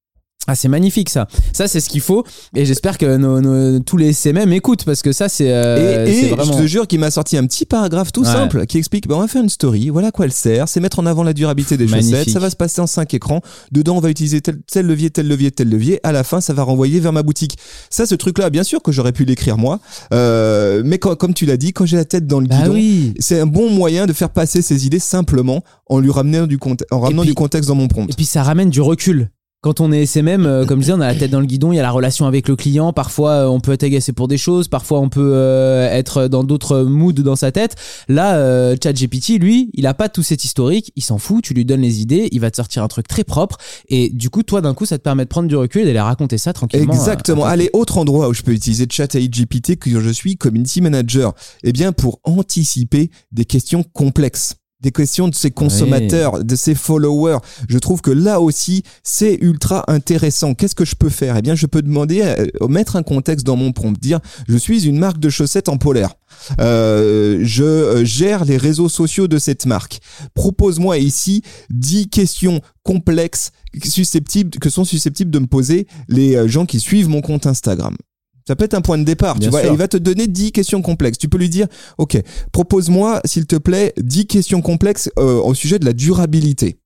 Ah, 0.50 0.54
c'est 0.56 0.66
magnifique 0.68 1.08
ça. 1.10 1.28
Ça, 1.52 1.68
c'est 1.68 1.78
ce 1.78 1.88
qu'il 1.88 2.00
faut. 2.00 2.24
Et 2.56 2.64
j'espère 2.66 2.98
que 2.98 3.16
nos, 3.16 3.40
nos- 3.40 3.78
tous 3.78 3.96
les 3.96 4.12
SMM 4.12 4.52
écoutent 4.52 4.84
parce 4.84 5.00
que 5.00 5.12
ça, 5.12 5.28
c'est 5.28 5.52
euh, 5.52 6.06
Et, 6.06 6.10
et 6.10 6.20
c'est 6.22 6.28
vraiment. 6.30 6.52
je 6.54 6.58
te 6.62 6.66
jure 6.66 6.88
qu'il 6.88 6.98
m'a 6.98 7.12
sorti 7.12 7.36
un 7.36 7.46
petit 7.46 7.64
paragraphe 7.64 8.10
tout 8.10 8.22
Ouais. 8.22 8.26
simple 8.26 8.66
qui 8.66 8.76
explique 8.78 9.06
bah, 9.06 9.14
on 9.16 9.20
va 9.20 9.28
faire 9.28 9.42
une 9.42 9.48
story, 9.48 9.90
voilà 9.90 10.10
quoi 10.10 10.24
elle 10.24 10.32
sert, 10.32 10.68
c'est 10.68 10.80
mettre 10.80 10.98
en 10.98 11.06
avant 11.06 11.22
la 11.22 11.32
durabilité 11.34 11.76
des 11.76 11.86
Magnifique. 11.86 12.10
chaussettes, 12.16 12.30
ça 12.30 12.40
va 12.40 12.50
se 12.50 12.56
passer 12.56 12.80
en 12.80 12.86
cinq 12.88 13.14
écrans, 13.14 13.40
dedans 13.70 13.96
on 13.96 14.00
va 14.00 14.10
utiliser 14.10 14.40
tel, 14.40 14.58
tel 14.70 14.86
levier, 14.86 15.10
tel 15.10 15.28
levier, 15.28 15.52
tel 15.52 15.68
levier, 15.68 16.00
à 16.02 16.10
la 16.10 16.24
fin 16.24 16.40
ça 16.40 16.52
va 16.52 16.64
renvoyer 16.64 16.98
vers 17.00 17.12
ma 17.12 17.22
boutique. 17.22 17.56
Ça, 17.90 18.06
ce 18.06 18.14
truc-là, 18.16 18.50
bien 18.50 18.64
sûr 18.64 18.82
que 18.82 18.90
j'aurais 18.92 19.12
pu 19.12 19.24
l'écrire 19.24 19.56
moi, 19.56 19.78
euh, 20.12 20.82
mais 20.84 20.98
quand- 20.98 21.14
comme 21.16 21.32
tu 21.34 21.46
l'as 21.46 21.56
dit, 21.56 21.72
quand 21.72 21.86
j'ai 21.86 21.96
la 21.96 22.04
tête 22.04 22.26
dans 22.26 22.40
le 22.40 22.46
Bah 22.48 22.56
guidon, 22.58 22.72
oui. 22.74 23.14
c'est 23.20 23.38
un 23.40 23.46
bon 23.46 23.70
moyen 23.70 24.06
de 24.06 24.12
faire 24.12 24.30
passer 24.30 24.62
ses 24.62 24.84
idées 24.86 24.98
simplement 24.98 25.62
en 25.86 26.00
lui 26.00 26.10
ramenant 26.10 26.46
du, 26.46 26.58
en 26.90 27.00
ramenant 27.00 27.22
puis- 27.22 27.30
du 27.30 27.34
contexte 27.34 27.68
dans 27.68 27.74
mon 27.76 27.88
prompt. 27.88 28.06
Et 28.10 28.14
puis 28.16 28.26
ça 28.26 28.42
ramène 28.42 28.70
du 28.70 28.80
recul. 28.80 29.28
Quand 29.62 29.80
on 29.80 29.92
est 29.92 30.04
SMM, 30.06 30.46
euh, 30.46 30.64
comme 30.64 30.78
je 30.78 30.84
disais, 30.84 30.94
on 30.94 31.02
a 31.02 31.06
la 31.12 31.14
tête 31.14 31.30
dans 31.30 31.38
le 31.40 31.44
guidon, 31.44 31.70
il 31.70 31.76
y 31.76 31.78
a 31.78 31.82
la 31.82 31.90
relation 31.90 32.24
avec 32.24 32.48
le 32.48 32.56
client. 32.56 32.94
Parfois, 32.94 33.30
euh, 33.32 33.46
on 33.46 33.60
peut 33.60 33.72
être 33.72 33.82
agacé 33.82 34.14
pour 34.14 34.26
des 34.26 34.38
choses, 34.38 34.68
parfois 34.68 35.00
on 35.00 35.10
peut 35.10 35.32
euh, 35.34 35.86
être 35.92 36.28
dans 36.28 36.44
d'autres 36.44 36.80
moods 36.84 37.12
dans 37.12 37.36
sa 37.36 37.52
tête. 37.52 37.76
Là, 38.08 38.36
euh, 38.36 38.74
ChatGPT, 38.82 39.38
lui, 39.38 39.68
il 39.74 39.86
a 39.86 39.92
pas 39.92 40.08
tout 40.08 40.22
cet 40.22 40.44
historique, 40.44 40.92
il 40.96 41.02
s'en 41.02 41.18
fout. 41.18 41.44
Tu 41.44 41.52
lui 41.52 41.66
donnes 41.66 41.82
les 41.82 42.00
idées, 42.00 42.30
il 42.32 42.40
va 42.40 42.50
te 42.50 42.56
sortir 42.56 42.82
un 42.82 42.88
truc 42.88 43.06
très 43.06 43.22
propre. 43.22 43.58
Et 43.90 44.08
du 44.08 44.30
coup, 44.30 44.42
toi, 44.44 44.62
d'un 44.62 44.72
coup, 44.72 44.86
ça 44.86 44.96
te 44.96 45.02
permet 45.02 45.24
de 45.24 45.28
prendre 45.28 45.46
du 45.46 45.56
recul 45.56 45.82
et 45.82 45.84
d'aller 45.84 46.00
raconter 46.00 46.38
ça 46.38 46.54
tranquillement. 46.54 46.94
Exactement. 46.94 47.42
euh, 47.42 47.48
à- 47.48 47.50
Allez, 47.50 47.68
autre 47.74 47.98
endroit 47.98 48.30
où 48.30 48.32
je 48.32 48.40
peux 48.40 48.52
utiliser 48.52 48.86
Chat 48.90 49.14
AI 49.14 49.28
GPT 49.28 49.76
que 49.76 50.00
je 50.00 50.08
suis 50.10 50.38
community 50.38 50.80
manager. 50.80 51.34
Eh 51.64 51.72
bien, 51.72 51.92
pour 51.92 52.20
anticiper 52.24 53.10
des 53.30 53.44
questions 53.44 53.82
complexes. 53.82 54.54
Des 54.80 54.90
questions 54.92 55.28
de 55.28 55.34
ses 55.34 55.50
consommateurs, 55.50 56.42
de 56.42 56.56
ses 56.56 56.74
followers. 56.74 57.38
Je 57.68 57.78
trouve 57.78 58.00
que 58.00 58.10
là 58.10 58.40
aussi, 58.40 58.82
c'est 59.02 59.38
ultra 59.40 59.84
intéressant. 59.88 60.54
Qu'est-ce 60.54 60.74
que 60.74 60.84
je 60.84 60.94
peux 60.94 61.08
faire? 61.08 61.36
Eh 61.36 61.42
bien, 61.42 61.54
je 61.54 61.66
peux 61.66 61.82
demander, 61.82 62.22
euh, 62.22 62.68
mettre 62.68 62.96
un 62.96 63.02
contexte 63.02 63.46
dans 63.46 63.56
mon 63.56 63.72
prompt, 63.72 63.98
dire, 63.98 64.20
je 64.48 64.56
suis 64.56 64.86
une 64.86 64.98
marque 64.98 65.18
de 65.18 65.28
chaussettes 65.28 65.68
en 65.68 65.76
polaire. 65.76 66.14
Euh, 66.60 67.40
je 67.42 67.64
euh, 67.64 68.04
gère 68.04 68.44
les 68.44 68.56
réseaux 68.56 68.88
sociaux 68.88 69.28
de 69.28 69.38
cette 69.38 69.66
marque. 69.66 70.00
Propose-moi 70.34 70.98
ici 70.98 71.42
10 71.70 72.08
questions 72.08 72.60
complexes 72.82 73.50
susceptibles, 73.84 74.58
que 74.58 74.70
sont 74.70 74.84
susceptibles 74.84 75.30
de 75.30 75.38
me 75.38 75.46
poser 75.46 75.86
les 76.08 76.48
gens 76.48 76.66
qui 76.66 76.80
suivent 76.80 77.08
mon 77.08 77.20
compte 77.20 77.46
Instagram. 77.46 77.96
Ça 78.46 78.56
peut 78.56 78.64
être 78.64 78.74
un 78.74 78.80
point 78.80 78.98
de 78.98 79.04
départ, 79.04 79.36
Bien 79.36 79.48
tu 79.48 79.50
vois. 79.50 79.64
Et 79.64 79.68
il 79.68 79.76
va 79.76 79.88
te 79.88 79.96
donner 79.96 80.26
10 80.26 80.52
questions 80.52 80.82
complexes. 80.82 81.18
Tu 81.18 81.28
peux 81.28 81.38
lui 81.38 81.48
dire, 81.48 81.66
OK, 81.98 82.20
propose-moi, 82.52 83.20
s'il 83.24 83.46
te 83.46 83.56
plaît, 83.56 83.92
10 83.98 84.26
questions 84.26 84.60
complexes 84.62 85.10
euh, 85.18 85.40
au 85.40 85.54
sujet 85.54 85.78
de 85.78 85.84
la 85.84 85.92
durabilité. 85.92 86.78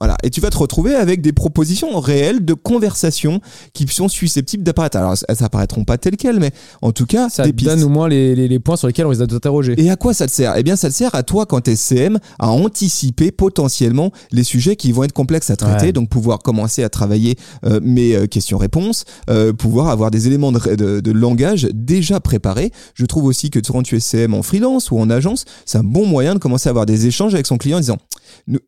Voilà. 0.00 0.16
Et 0.22 0.30
tu 0.30 0.40
vas 0.40 0.48
te 0.48 0.56
retrouver 0.56 0.94
avec 0.94 1.20
des 1.20 1.32
propositions 1.32 2.00
réelles 2.00 2.42
de 2.44 2.54
conversation 2.54 3.40
qui 3.74 3.86
sont 3.86 4.08
susceptibles 4.08 4.62
d'apparaître. 4.62 4.96
Alors, 4.96 5.14
elles 5.28 5.44
apparaîtront 5.44 5.84
pas 5.84 5.98
telles 5.98 6.16
quelles, 6.16 6.40
mais 6.40 6.52
en 6.80 6.92
tout 6.92 7.04
cas, 7.04 7.28
Ça 7.28 7.44
des 7.44 7.52
pistes. 7.52 7.68
donne 7.70 7.82
au 7.82 7.88
moins 7.90 8.08
les, 8.08 8.34
les, 8.34 8.48
les 8.48 8.58
points 8.58 8.76
sur 8.76 8.86
lesquels 8.86 9.04
on 9.04 9.10
risque 9.10 9.22
d'interroger. 9.26 9.74
Et 9.78 9.90
à 9.90 9.96
quoi 9.96 10.14
ça 10.14 10.26
te 10.26 10.32
sert? 10.32 10.54
Eh 10.56 10.62
bien, 10.62 10.76
ça 10.76 10.88
te 10.88 10.94
sert 10.94 11.14
à 11.14 11.22
toi, 11.22 11.44
quand 11.44 11.60
t'es 11.60 11.76
CM, 11.76 12.18
à 12.38 12.48
anticiper 12.48 13.30
potentiellement 13.30 14.10
les 14.32 14.42
sujets 14.44 14.74
qui 14.76 14.90
vont 14.92 15.04
être 15.04 15.12
complexes 15.12 15.50
à 15.50 15.56
traiter. 15.56 15.86
Ouais. 15.86 15.92
Donc, 15.92 16.08
pouvoir 16.08 16.38
commencer 16.38 16.82
à 16.82 16.88
travailler 16.88 17.36
euh, 17.66 17.78
mes 17.82 18.14
euh, 18.16 18.26
questions-réponses, 18.26 19.04
euh, 19.28 19.52
pouvoir 19.52 19.88
avoir 19.88 20.10
des 20.10 20.26
éléments 20.26 20.52
de, 20.52 20.76
de- 20.76 21.00
de 21.00 21.12
langage 21.12 21.68
déjà 21.74 22.20
préparés. 22.20 22.72
Je 22.94 23.04
trouve 23.04 23.24
aussi 23.26 23.50
que 23.50 23.58
quand 23.58 23.82
tu 23.82 23.96
es 23.96 24.00
CM 24.00 24.32
en 24.32 24.42
freelance 24.42 24.90
ou 24.90 24.98
en 24.98 25.10
agence, 25.10 25.44
c'est 25.66 25.76
un 25.78 25.84
bon 25.84 26.06
moyen 26.06 26.32
de 26.34 26.38
commencer 26.38 26.68
à 26.68 26.70
avoir 26.70 26.86
des 26.86 27.06
échanges 27.06 27.34
avec 27.34 27.46
son 27.46 27.58
client 27.58 27.76
en 27.76 27.80
disant 27.80 27.98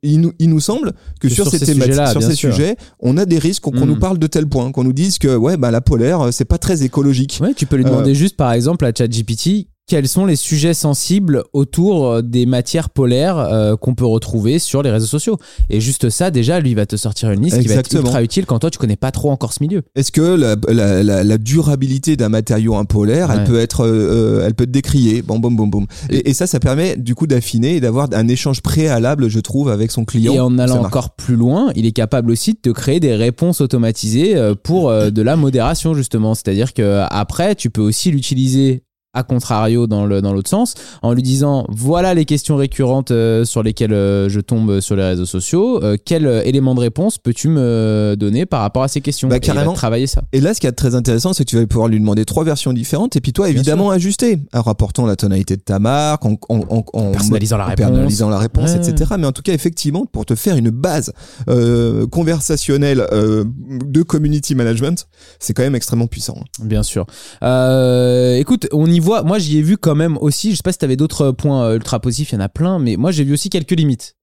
il, 0.02 0.20
nous, 0.20 0.32
il 0.38 0.50
nous 0.50 0.60
semble 0.60 0.92
que 1.28 1.34
sur, 1.34 1.44
sur 1.44 1.50
ces 1.52 1.58
ces 1.58 1.66
thématiques, 1.66 1.92
sujets-là, 1.94 2.10
sur 2.10 2.22
ces 2.22 2.34
sûr. 2.34 2.52
sujets, 2.54 2.76
on 3.00 3.16
a 3.16 3.24
des 3.24 3.38
risques 3.38 3.62
qu'on 3.62 3.72
Mm. 3.72 3.84
nous 3.84 3.98
parle 3.98 4.18
de 4.18 4.26
tel 4.26 4.46
point, 4.46 4.70
qu'on 4.72 4.84
nous 4.84 4.92
dise 4.92 5.18
que 5.18 5.34
ouais, 5.36 5.56
bah, 5.56 5.70
la 5.70 5.80
polaire, 5.80 6.20
euh, 6.20 6.30
c'est 6.32 6.44
pas 6.44 6.58
très 6.58 6.82
écologique. 6.82 7.38
Ouais, 7.40 7.54
tu 7.54 7.66
peux 7.66 7.76
lui 7.76 7.84
demander 7.84 8.14
juste, 8.14 8.36
par 8.36 8.52
exemple, 8.52 8.84
à 8.84 8.92
ChatGPT, 8.96 9.68
quels 9.88 10.08
sont 10.08 10.24
les 10.26 10.36
sujets 10.36 10.74
sensibles 10.74 11.42
autour 11.52 12.06
euh, 12.06 12.22
des 12.22 12.46
matières 12.46 12.88
polaires 12.88 13.36
euh, 13.38 13.76
qu'on 13.76 13.94
peut 13.94 14.06
retrouver 14.06 14.58
sur 14.58 14.82
les 14.82 14.90
réseaux 14.90 15.06
sociaux. 15.06 15.36
Et 15.70 15.80
juste 15.80 16.08
ça, 16.08 16.30
déjà, 16.30 16.60
lui 16.60 16.74
va 16.74 16.86
te 16.86 16.96
sortir 16.96 17.30
une 17.30 17.42
liste 17.42 17.60
qui 17.60 17.68
va 17.68 17.74
être 17.74 17.92
ultra 17.92 18.22
utile 18.22 18.46
quand 18.46 18.58
toi, 18.60 18.70
tu 18.70 18.78
connais 18.78 18.96
pas 18.96 19.10
trop 19.10 19.30
encore 19.30 19.52
ce 19.52 19.62
milieu. 19.62 19.82
Est-ce 19.94 20.12
que 20.12 20.20
la, 20.22 20.56
la, 20.68 21.02
la, 21.02 21.24
la 21.24 21.38
durabilité 21.38 22.16
d'un 22.16 22.28
matériau 22.28 22.76
impolaire, 22.76 23.28
Ouais. 23.28 23.36
elle 23.38 23.44
peut 23.44 23.58
être, 23.58 23.84
euh, 23.86 24.44
elle 24.46 24.54
peut 24.54 24.64
être 24.64 24.70
décriée, 24.70 25.20
bon, 25.22 25.38
boum, 25.38 25.56
boum, 25.56 25.70
boum. 25.70 25.86
Et, 26.10 26.30
et 26.30 26.34
ça, 26.34 26.46
ça 26.46 26.60
permet 26.60 26.96
du 26.96 27.14
coup 27.14 27.26
d'affiner 27.26 27.76
et 27.76 27.80
d'avoir 27.80 28.08
un 28.12 28.28
échange 28.28 28.62
préalable, 28.62 29.28
je 29.28 29.40
trouve, 29.40 29.68
avec 29.68 29.90
son 29.90 30.04
client. 30.04 30.32
Et 30.32 30.40
en 30.40 30.58
allant 30.58 30.82
encore 30.84 31.10
plus 31.16 31.36
loin, 31.36 31.70
il 31.76 31.86
est 31.86 31.92
capable 31.92 32.30
aussi 32.30 32.52
de 32.54 32.58
te 32.58 32.70
créer 32.70 33.00
des 33.00 33.14
réponses 33.14 33.60
automatisées 33.60 34.36
pour 34.62 34.90
euh, 34.90 35.10
de 35.10 35.22
la 35.22 35.36
modération 35.36 35.94
justement. 35.94 36.34
C'est-à-dire 36.34 36.72
que 36.72 37.02
après, 37.10 37.54
tu 37.54 37.68
peux 37.70 37.80
aussi 37.82 38.10
l'utiliser 38.10 38.84
à 39.14 39.22
contrario 39.22 39.86
dans 39.86 40.06
le 40.06 40.22
dans 40.22 40.32
l'autre 40.32 40.48
sens 40.48 40.74
en 41.02 41.12
lui 41.12 41.22
disant 41.22 41.66
voilà 41.68 42.14
les 42.14 42.24
questions 42.24 42.56
récurrentes 42.56 43.10
euh, 43.10 43.44
sur 43.44 43.62
lesquelles 43.62 43.92
euh, 43.92 44.28
je 44.30 44.40
tombe 44.40 44.80
sur 44.80 44.96
les 44.96 45.02
réseaux 45.04 45.26
sociaux 45.26 45.82
euh, 45.82 45.96
quel 46.02 46.26
euh, 46.26 46.42
élément 46.44 46.74
de 46.74 46.80
réponse 46.80 47.18
peux-tu 47.18 47.48
me 47.48 48.14
donner 48.18 48.46
par 48.46 48.60
rapport 48.62 48.82
à 48.82 48.88
ces 48.88 49.00
questions? 49.02 49.28
Bah, 49.28 49.36
Et 49.36 49.38
il 49.42 49.46
va 49.48 49.54
carrément. 49.54 49.74
travailler 49.74 50.06
ça 50.06 50.22
Et 50.32 50.40
là, 50.40 50.54
ce 50.54 50.60
qui 50.60 50.66
est 50.66 50.72
très 50.72 50.94
intéressant, 50.94 51.32
c'est 51.34 51.44
que 51.44 51.50
tu 51.50 51.56
vas 51.58 51.66
pouvoir 51.66 51.88
lui 51.88 52.00
demander 52.00 52.24
trois 52.24 52.44
versions 52.44 52.72
différentes 52.72 53.14
et 53.16 53.20
puis 53.20 53.32
toi, 53.32 53.48
évidemment, 53.50 53.90
ajuster 53.90 54.38
en 54.54 54.62
rapportant 54.62 55.04
la 55.06 55.16
tonalité 55.16 55.56
de 55.56 55.62
ta 55.62 55.78
marque, 55.78 56.24
en, 56.24 56.36
en, 56.48 56.60
en, 56.70 56.84
en- 56.92 57.12
personnalisant 57.12 57.58
la 57.58 57.66
personnalisant 57.74 58.28
la 58.30 58.38
réponse, 58.38 58.70
Ouais. 58.72 58.88
etc. 58.88 59.12
Mais 59.18 59.26
en 59.26 59.32
tout 59.32 59.42
cas, 59.42 59.52
effectivement, 59.52 60.06
pour 60.06 60.24
te 60.24 60.34
faire 60.34 60.56
une 60.56 60.70
base 60.70 61.12
euh, 61.48 62.06
conversationnelle 62.06 63.06
euh, 63.12 63.44
de 63.84 64.02
community 64.02 64.54
management, 64.54 65.06
c'est 65.38 65.52
quand 65.52 65.62
même 65.62 65.74
extrêmement 65.74 66.06
puissant. 66.06 66.38
Bien 66.62 66.82
sûr. 66.82 67.06
Euh, 67.42 68.36
écoute, 68.36 68.68
on 68.72 68.86
y 68.90 69.00
Moi, 69.02 69.38
j'y 69.38 69.58
ai 69.58 69.62
vu 69.62 69.76
quand 69.76 69.94
même 69.94 70.16
aussi. 70.18 70.52
Je 70.52 70.56
sais 70.56 70.62
pas 70.62 70.72
si 70.72 70.78
t'avais 70.78 70.96
d'autres 70.96 71.30
points 71.30 71.64
euh, 71.64 71.76
ultra 71.76 72.00
positifs. 72.00 72.32
Il 72.32 72.36
y 72.36 72.38
en 72.38 72.40
a 72.40 72.48
plein, 72.48 72.78
mais 72.78 72.96
moi, 72.96 73.10
j'ai 73.10 73.24
vu 73.24 73.32
aussi 73.32 73.50
quelques 73.50 73.72
limites. 73.72 74.16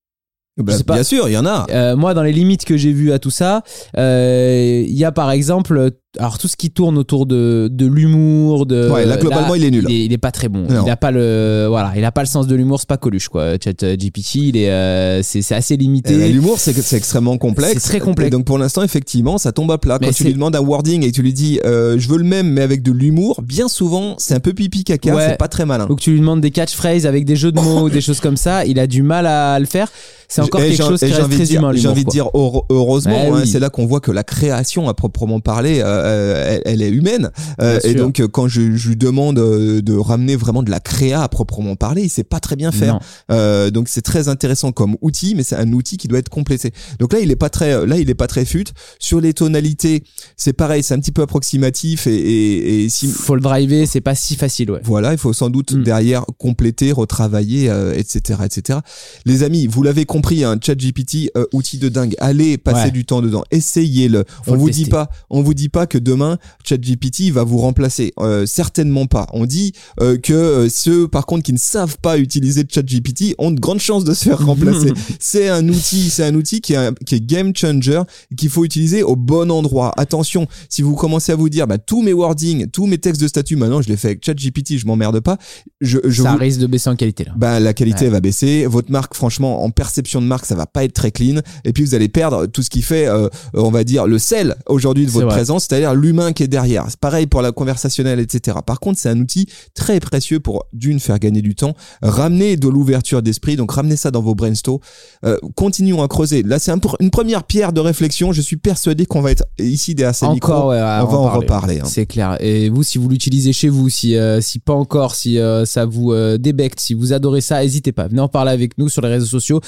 Bah, 0.58 0.74
pas. 0.86 0.96
bien 0.96 1.04
sûr, 1.04 1.30
il 1.30 1.34
y 1.34 1.38
en 1.38 1.46
a. 1.46 1.66
Euh, 1.70 1.96
moi, 1.96 2.14
dans 2.14 2.24
les 2.24 2.34
limites 2.34 2.66
que 2.66 2.76
j'ai 2.76 2.92
vues 2.92 3.12
à 3.14 3.20
tout 3.20 3.32
ça, 3.32 3.64
euh, 3.98 4.84
il 4.86 4.96
y 4.96 5.06
a 5.06 5.12
par 5.12 5.32
exemple, 5.32 5.92
alors 6.18 6.40
tout 6.40 6.48
ce 6.48 6.58
qui 6.58 6.72
tourne 6.72 6.98
autour 6.98 7.28
de, 7.28 7.70
de 7.72 7.86
l'humour, 7.86 8.66
de 8.66 8.90
Ouais, 8.90 9.06
là, 9.06 9.18
globalement, 9.18 9.54
il 9.54 9.64
est 9.64 9.70
nul. 9.70 9.86
Il 9.88 9.96
est, 9.96 10.06
il 10.06 10.14
est 10.14 10.18
pas 10.18 10.32
très 10.32 10.50
bon. 10.50 10.66
Non. 10.68 10.84
Il 10.86 10.90
a 10.90 10.98
pas 10.98 11.12
le, 11.12 11.68
voilà, 11.70 11.94
il 11.96 12.04
a 12.04 12.12
pas 12.12 12.22
le 12.22 12.28
sens 12.28 12.48
de 12.48 12.56
l'humour. 12.56 12.80
C'est 12.80 12.90
pas 12.90 12.98
Coluche 12.98 13.28
quoi. 13.30 13.52
Chat 13.64 13.84
GPT, 13.96 14.36
il 14.36 14.58
est, 14.58 14.72
euh, 14.72 15.22
c'est 15.22 15.54
assez 15.54 15.78
limité. 15.78 16.14
Eh 16.16 16.18
ben, 16.18 16.34
L'humour, 16.34 16.58
c'est 16.58 16.74
c'est 16.74 16.98
extrêmement 16.98 17.38
complexe. 17.38 17.74
C'est 17.74 17.80
très 17.90 18.00
complexe. 18.00 18.28
Et 18.28 18.32
donc 18.32 18.46
pour 18.46 18.58
l'instant, 18.58 18.82
effectivement, 18.82 19.38
ça 19.38 19.52
tombe 19.52 19.72
à 19.72 19.78
plat. 19.78 20.00
Mais 20.02 20.08
Quand 20.08 20.14
tu 20.14 20.24
lui 20.24 20.34
demandes 20.34 20.56
un 20.56 20.62
wording 20.62 21.04
et 21.06 21.12
tu 21.12 21.22
lui 21.22 21.32
dis, 21.34 21.60
euh, 21.64 22.00
je 22.00 22.08
veux 22.10 22.18
le 22.18 22.24
même 22.24 22.50
mais 22.50 22.62
avec 22.62 22.82
de 22.82 22.92
l'humour, 22.92 23.40
bien 23.44 23.68
souvent, 23.68 24.16
c'est 24.18 24.34
un 24.34 24.40
peu 24.40 24.54
pipi 24.54 24.84
caca. 24.84 25.14
Ouais. 25.16 25.28
C'est 25.30 25.38
pas 25.38 25.48
très 25.48 25.68
malin. 25.68 25.86
Ou 25.92 25.96
que 25.96 26.02
tu 26.02 26.12
lui 26.12 26.20
demandes 26.20 26.42
des 26.42 26.52
catchphrases 26.52 27.06
avec 27.06 27.24
des 27.26 27.36
jeux 27.36 27.52
de 27.52 27.60
mots, 27.62 27.82
ou 27.84 27.90
des 27.92 28.02
choses 28.02 28.20
comme 28.20 28.38
ça, 28.38 28.66
il 28.66 28.80
a 28.80 28.88
du 28.88 29.04
mal 29.04 29.28
à 29.28 29.60
le 29.60 29.68
faire. 29.68 29.92
C'est 30.32 30.42
encore 30.42 30.62
Et 30.62 30.70
quelque 30.70 30.84
chose 30.84 31.00
qui 31.00 31.06
reste 31.08 31.30
très 31.32 31.44
dire- 31.44 31.60
humain. 31.60 31.72
J'ai 31.74 31.88
envie 31.88 32.04
de 32.06 32.10
dire 32.10 32.28
heure- 32.36 32.64
heureusement, 32.70 33.30
Ouais, 33.32 33.42
hein, 33.42 33.44
c'est 33.46 33.60
là 33.60 33.70
qu'on 33.70 33.88
voit 33.88 34.00
que 34.00 34.12
la 34.12 34.24
création 34.24 34.88
à 34.88 34.94
proprement 34.94 35.40
parler, 35.40 35.80
euh, 35.84 35.99
elle, 36.06 36.62
elle 36.66 36.82
est 36.82 36.90
humaine. 36.90 37.32
Euh, 37.62 37.80
et 37.84 37.92
sûr. 37.92 37.98
donc, 37.98 38.20
euh, 38.20 38.28
quand 38.28 38.48
je, 38.48 38.76
je 38.76 38.90
lui 38.90 38.96
demande 38.96 39.40
euh, 39.40 39.82
de 39.82 39.96
ramener 39.96 40.36
vraiment 40.36 40.64
de 40.64 40.70
la 40.72 40.80
créa 40.80 41.24
à 41.24 41.28
proprement 41.30 41.76
parler, 41.76 42.04
il 42.04 42.10
sait 42.10 42.24
pas 42.24 42.40
très 42.40 42.56
bien 42.56 42.72
faire. 42.72 43.00
Euh, 43.32 43.70
donc, 43.72 43.88
c'est 43.90 44.02
très 44.02 44.28
intéressant 44.30 44.72
comme 44.72 44.96
outil, 45.02 45.36
mais 45.36 45.44
c'est 45.44 45.56
un 45.56 45.72
outil 45.74 45.98
qui 45.98 46.08
doit 46.08 46.20
être 46.20 46.30
complété. 46.30 46.72
Donc 47.00 47.14
là, 47.14 47.20
il 47.20 47.32
est 47.32 47.36
pas 47.36 47.50
très, 47.50 47.86
là, 47.86 47.98
il 47.98 48.10
est 48.10 48.16
pas 48.16 48.28
très 48.28 48.46
fut. 48.46 48.66
Sur 49.00 49.22
les 49.22 49.34
tonalités, 49.34 50.04
c'est 50.38 50.54
pareil, 50.54 50.84
c'est 50.84 50.94
un 50.94 51.00
petit 51.00 51.12
peu 51.12 51.22
approximatif 51.22 52.08
et, 52.08 52.16
et, 52.16 52.84
et 52.86 52.90
si, 52.90 53.08
Faut 53.08 53.36
le 53.36 53.42
driver, 53.42 53.86
c'est 53.88 54.02
pas 54.02 54.16
si 54.16 54.36
facile, 54.36 54.72
ouais. 54.72 54.82
voilà, 54.84 55.12
il 55.14 55.18
faut 55.18 55.34
sans 55.34 55.50
doute 55.50 55.74
Mm. 55.74 55.84
derrière 55.84 56.26
compléter, 56.38 56.92
retravailler, 56.92 57.70
euh, 57.70 57.94
etc., 57.96 58.40
etc. 58.46 58.80
Les 59.26 59.44
amis, 59.44 59.68
vous 59.68 59.84
l'avez 59.84 60.06
compris, 60.06 60.44
un 60.44 60.58
chat 60.60 60.76
GPT, 60.76 61.30
euh, 61.38 61.46
outil 61.54 61.78
de 61.78 61.90
dingue. 61.90 62.16
Allez 62.20 62.58
passer 62.58 62.86
Ouais. 62.86 62.92
du 62.92 63.06
temps 63.06 63.22
dedans, 63.22 63.44
essayez-le. 63.52 64.24
On 64.48 64.54
le 64.54 64.58
vous 64.58 64.68
tester. 64.68 64.84
dit 64.86 64.90
pas, 64.90 65.10
on 65.30 65.42
vous 65.42 65.54
dit 65.54 65.70
pas 65.70 65.86
que 65.90 65.98
demain 65.98 66.38
chat 66.64 66.78
GPT 66.78 67.32
va 67.32 67.44
vous 67.44 67.58
remplacer. 67.58 68.14
Euh, 68.20 68.46
certainement 68.46 69.06
pas. 69.08 69.28
On 69.34 69.46
dit 69.46 69.74
euh, 70.00 70.18
que 70.18 70.32
euh, 70.34 70.70
ceux, 70.70 71.08
par 71.10 71.26
contre, 71.26 71.44
qui 71.44 71.52
ne 71.54 71.58
savent 71.58 71.98
pas 72.02 72.18
utiliser 72.18 72.64
chat 72.72 72.84
GPT 72.86 73.36
ont 73.38 73.52
de 73.52 73.60
grandes 73.60 73.80
chances 73.82 74.04
de 74.06 74.14
se 74.14 74.24
faire 74.26 74.46
remplacer. 74.46 74.94
c'est 75.20 75.50
un 75.50 75.68
outil, 75.68 76.10
c'est 76.10 76.24
un 76.24 76.36
outil 76.36 76.62
qui 76.62 76.74
est, 76.74 76.78
un- 76.78 76.94
qui 77.06 77.16
est 77.16 77.26
game 77.26 77.54
changer 77.56 78.02
qu'il 78.38 78.50
faut 78.50 78.64
utiliser 78.64 79.04
au 79.04 79.16
bon 79.16 79.52
endroit. 79.52 79.92
Attention, 79.98 80.48
si 80.70 80.82
vous 80.82 80.96
commencez 80.96 81.32
à 81.32 81.36
vous 81.36 81.50
dire, 81.50 81.68
bah, 81.68 81.78
tous 81.78 82.02
mes 82.02 82.14
wordings, 82.14 82.68
tous 82.70 82.86
mes 82.88 82.98
textes 82.98 83.22
de 83.22 83.28
statut, 83.28 83.56
maintenant, 83.56 83.82
je 83.82 83.90
les 83.90 83.98
fais 83.98 84.10
avec 84.10 84.24
ChatGPT, 84.26 84.78
je 84.78 84.86
m'emmerde 84.86 85.20
pas. 85.20 85.38
Je, 85.82 85.98
je 86.06 86.24
ça 86.24 86.32
vous- 86.34 86.38
risque 86.38 86.60
de 86.60 86.68
baisser 86.68 86.90
en 86.90 86.96
qualité 86.96 87.24
là. 87.26 87.32
bah, 87.36 87.60
la 87.60 87.74
qualité 87.74 88.06
Ouais. 88.06 88.12
va 88.12 88.20
baisser. 88.22 88.66
Votre 88.68 88.92
marque, 88.92 89.14
franchement, 89.16 89.64
en 89.64 89.72
perception 89.72 90.22
de 90.22 90.28
marque, 90.28 90.46
ça 90.46 90.56
va 90.56 90.66
pas 90.68 90.84
être 90.84 90.94
très 90.94 91.12
clean. 91.12 91.42
Et 91.66 91.74
puis, 91.74 91.84
vous 91.84 91.96
allez 91.96 92.08
perdre 92.10 92.46
tout 92.46 92.62
ce 92.62 92.70
qui 92.70 92.82
fait, 92.82 93.08
euh, 93.08 93.28
on 93.54 93.72
va 93.72 93.84
dire, 93.84 94.06
le 94.08 94.20
sel 94.20 94.56
aujourd'hui 94.68 95.06
de 95.06 95.12
votre 95.12 95.26
vrai. 95.26 95.36
présence, 95.36 95.68
c'est-à-dire 95.80 96.00
l'humain 96.00 96.34
qui 96.34 96.44
est 96.44 96.48
derrière. 96.48 96.86
C'est 96.90 97.00
pareil 97.00 97.26
pour 97.26 97.42
la 97.42 97.52
conversationnelle, 97.54 98.20
etc. 98.20 98.58
Par 98.66 98.80
contre, 98.82 99.00
c'est 99.00 99.10
un 99.10 99.20
outil 99.20 99.48
très 99.76 100.00
précieux 100.02 100.40
pour, 100.42 100.66
d'une, 100.74 101.00
faire 101.00 101.20
gagner 101.20 101.42
du 101.42 101.56
temps, 101.56 101.74
ramener 102.02 102.58
de 102.58 102.68
l'ouverture 102.68 103.22
d'esprit. 103.22 103.56
Donc, 103.56 103.72
ramenez 103.72 103.96
ça 103.96 104.12
dans 104.12 104.22
vos 104.22 104.36
brainstorms. 104.36 104.80
Euh, 105.24 105.38
continuons 105.56 106.04
à 106.04 106.08
creuser. 106.10 106.44
Là, 106.44 106.60
c'est 106.60 106.72
un 106.72 106.80
une 107.00 107.12
première 107.12 107.44
pierre 107.44 107.72
de 107.72 107.80
réflexion. 107.80 108.34
Je 108.34 108.42
suis 108.42 108.58
persuadé 108.58 109.06
qu'on 109.06 109.22
va 109.22 109.32
être 109.32 109.46
ici 109.58 109.96
derrière 109.96 110.16
ces 110.16 110.28
micros. 110.28 110.52
Encore, 110.54 110.68
ouais, 110.70 110.78
on 110.82 111.06
va 111.06 111.18
en 111.18 111.30
reparler. 111.30 111.80
hein. 111.80 111.86
C'est 111.86 112.06
clair. 112.06 112.36
Et 112.42 112.70
vous, 112.70 112.84
si 112.84 112.98
vous 112.98 113.08
l'utilisez 113.08 113.54
chez 113.54 113.70
vous, 113.70 113.88
si, 113.90 114.16
euh, 114.18 114.42
si 114.42 114.60
pas 114.60 114.74
encore, 114.74 115.16
si 115.16 115.38
euh, 115.38 115.66
ça 115.66 115.86
vous 115.86 116.14
débecte, 116.38 116.80
si 116.80 116.94
vous 116.94 117.14
adorez 117.14 117.42
ça, 117.42 117.62
n'hésitez 117.62 117.92
pas. 117.92 118.08
Venez 118.08 118.22
en 118.22 118.28
parler 118.28 118.52
avec 118.52 118.78
nous 118.78 118.90
sur 118.90 119.02
les 119.02 119.10
réseaux 119.10 119.26
sociaux. 119.28 119.62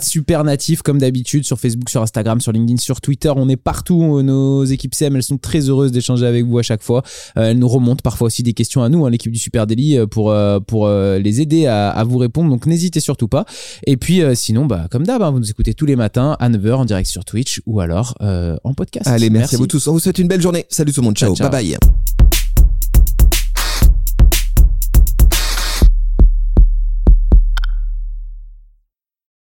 super 0.00 0.44
natif 0.44 0.80
comme 0.82 0.98
d'habitude 0.98 1.44
sur 1.44 1.58
Facebook, 1.58 1.90
sur 1.90 2.02
Instagram, 2.02 2.40
sur 2.40 2.52
LinkedIn, 2.52 2.78
sur 2.78 3.00
Twitter. 3.00 3.32
On 3.34 3.48
est 3.48 3.56
partout. 3.56 4.22
Nos 4.22 4.64
équipes 4.64 4.94
CM, 4.94 5.16
elles 5.16 5.22
sont 5.22 5.36
très 5.38 5.57
heureuses 5.60 5.92
d'échanger 5.92 6.26
avec 6.26 6.44
vous 6.44 6.58
à 6.58 6.62
chaque 6.62 6.82
fois. 6.82 7.02
Euh, 7.36 7.50
elles 7.50 7.58
nous 7.58 7.68
remontent 7.68 8.02
parfois 8.02 8.26
aussi 8.26 8.42
des 8.42 8.52
questions 8.52 8.82
à 8.82 8.88
nous, 8.88 9.04
hein, 9.04 9.10
l'équipe 9.10 9.32
du 9.32 9.38
Super 9.38 9.66
Daily, 9.66 9.98
euh, 9.98 10.06
pour, 10.06 10.30
euh, 10.30 10.60
pour 10.60 10.88
les 10.88 11.40
aider 11.40 11.66
à, 11.66 11.90
à 11.90 12.04
vous 12.04 12.18
répondre. 12.18 12.50
Donc 12.50 12.66
n'hésitez 12.66 13.00
surtout 13.00 13.28
pas. 13.28 13.44
Et 13.86 13.96
puis 13.96 14.22
sinon, 14.34 14.66
bah, 14.66 14.86
comme 14.90 15.04
d'hab, 15.04 15.22
hein, 15.22 15.30
vous 15.30 15.40
nous 15.40 15.50
écoutez 15.50 15.74
tous 15.74 15.86
les 15.86 15.96
matins 15.96 16.36
à 16.38 16.48
9h 16.48 16.74
en 16.74 16.84
direct 16.84 17.08
sur 17.08 17.24
Twitch 17.24 17.60
ou 17.66 17.80
alors 17.80 18.14
en 18.20 18.74
podcast. 18.74 19.06
Allez, 19.06 19.30
merci, 19.30 19.54
à 19.54 19.58
vous 19.58 19.66
tous. 19.66 19.86
On 19.88 19.92
vous 19.92 20.00
souhaite 20.00 20.18
une 20.18 20.28
belle 20.28 20.42
journée. 20.42 20.66
Salut 20.68 20.92
tout 20.92 21.00
le 21.00 21.06
monde. 21.06 21.16
Ciao. 21.16 21.34
Ciao, 21.34 21.48
ciao. 21.48 21.50
Bye 21.50 21.76
bye. 21.76 22.07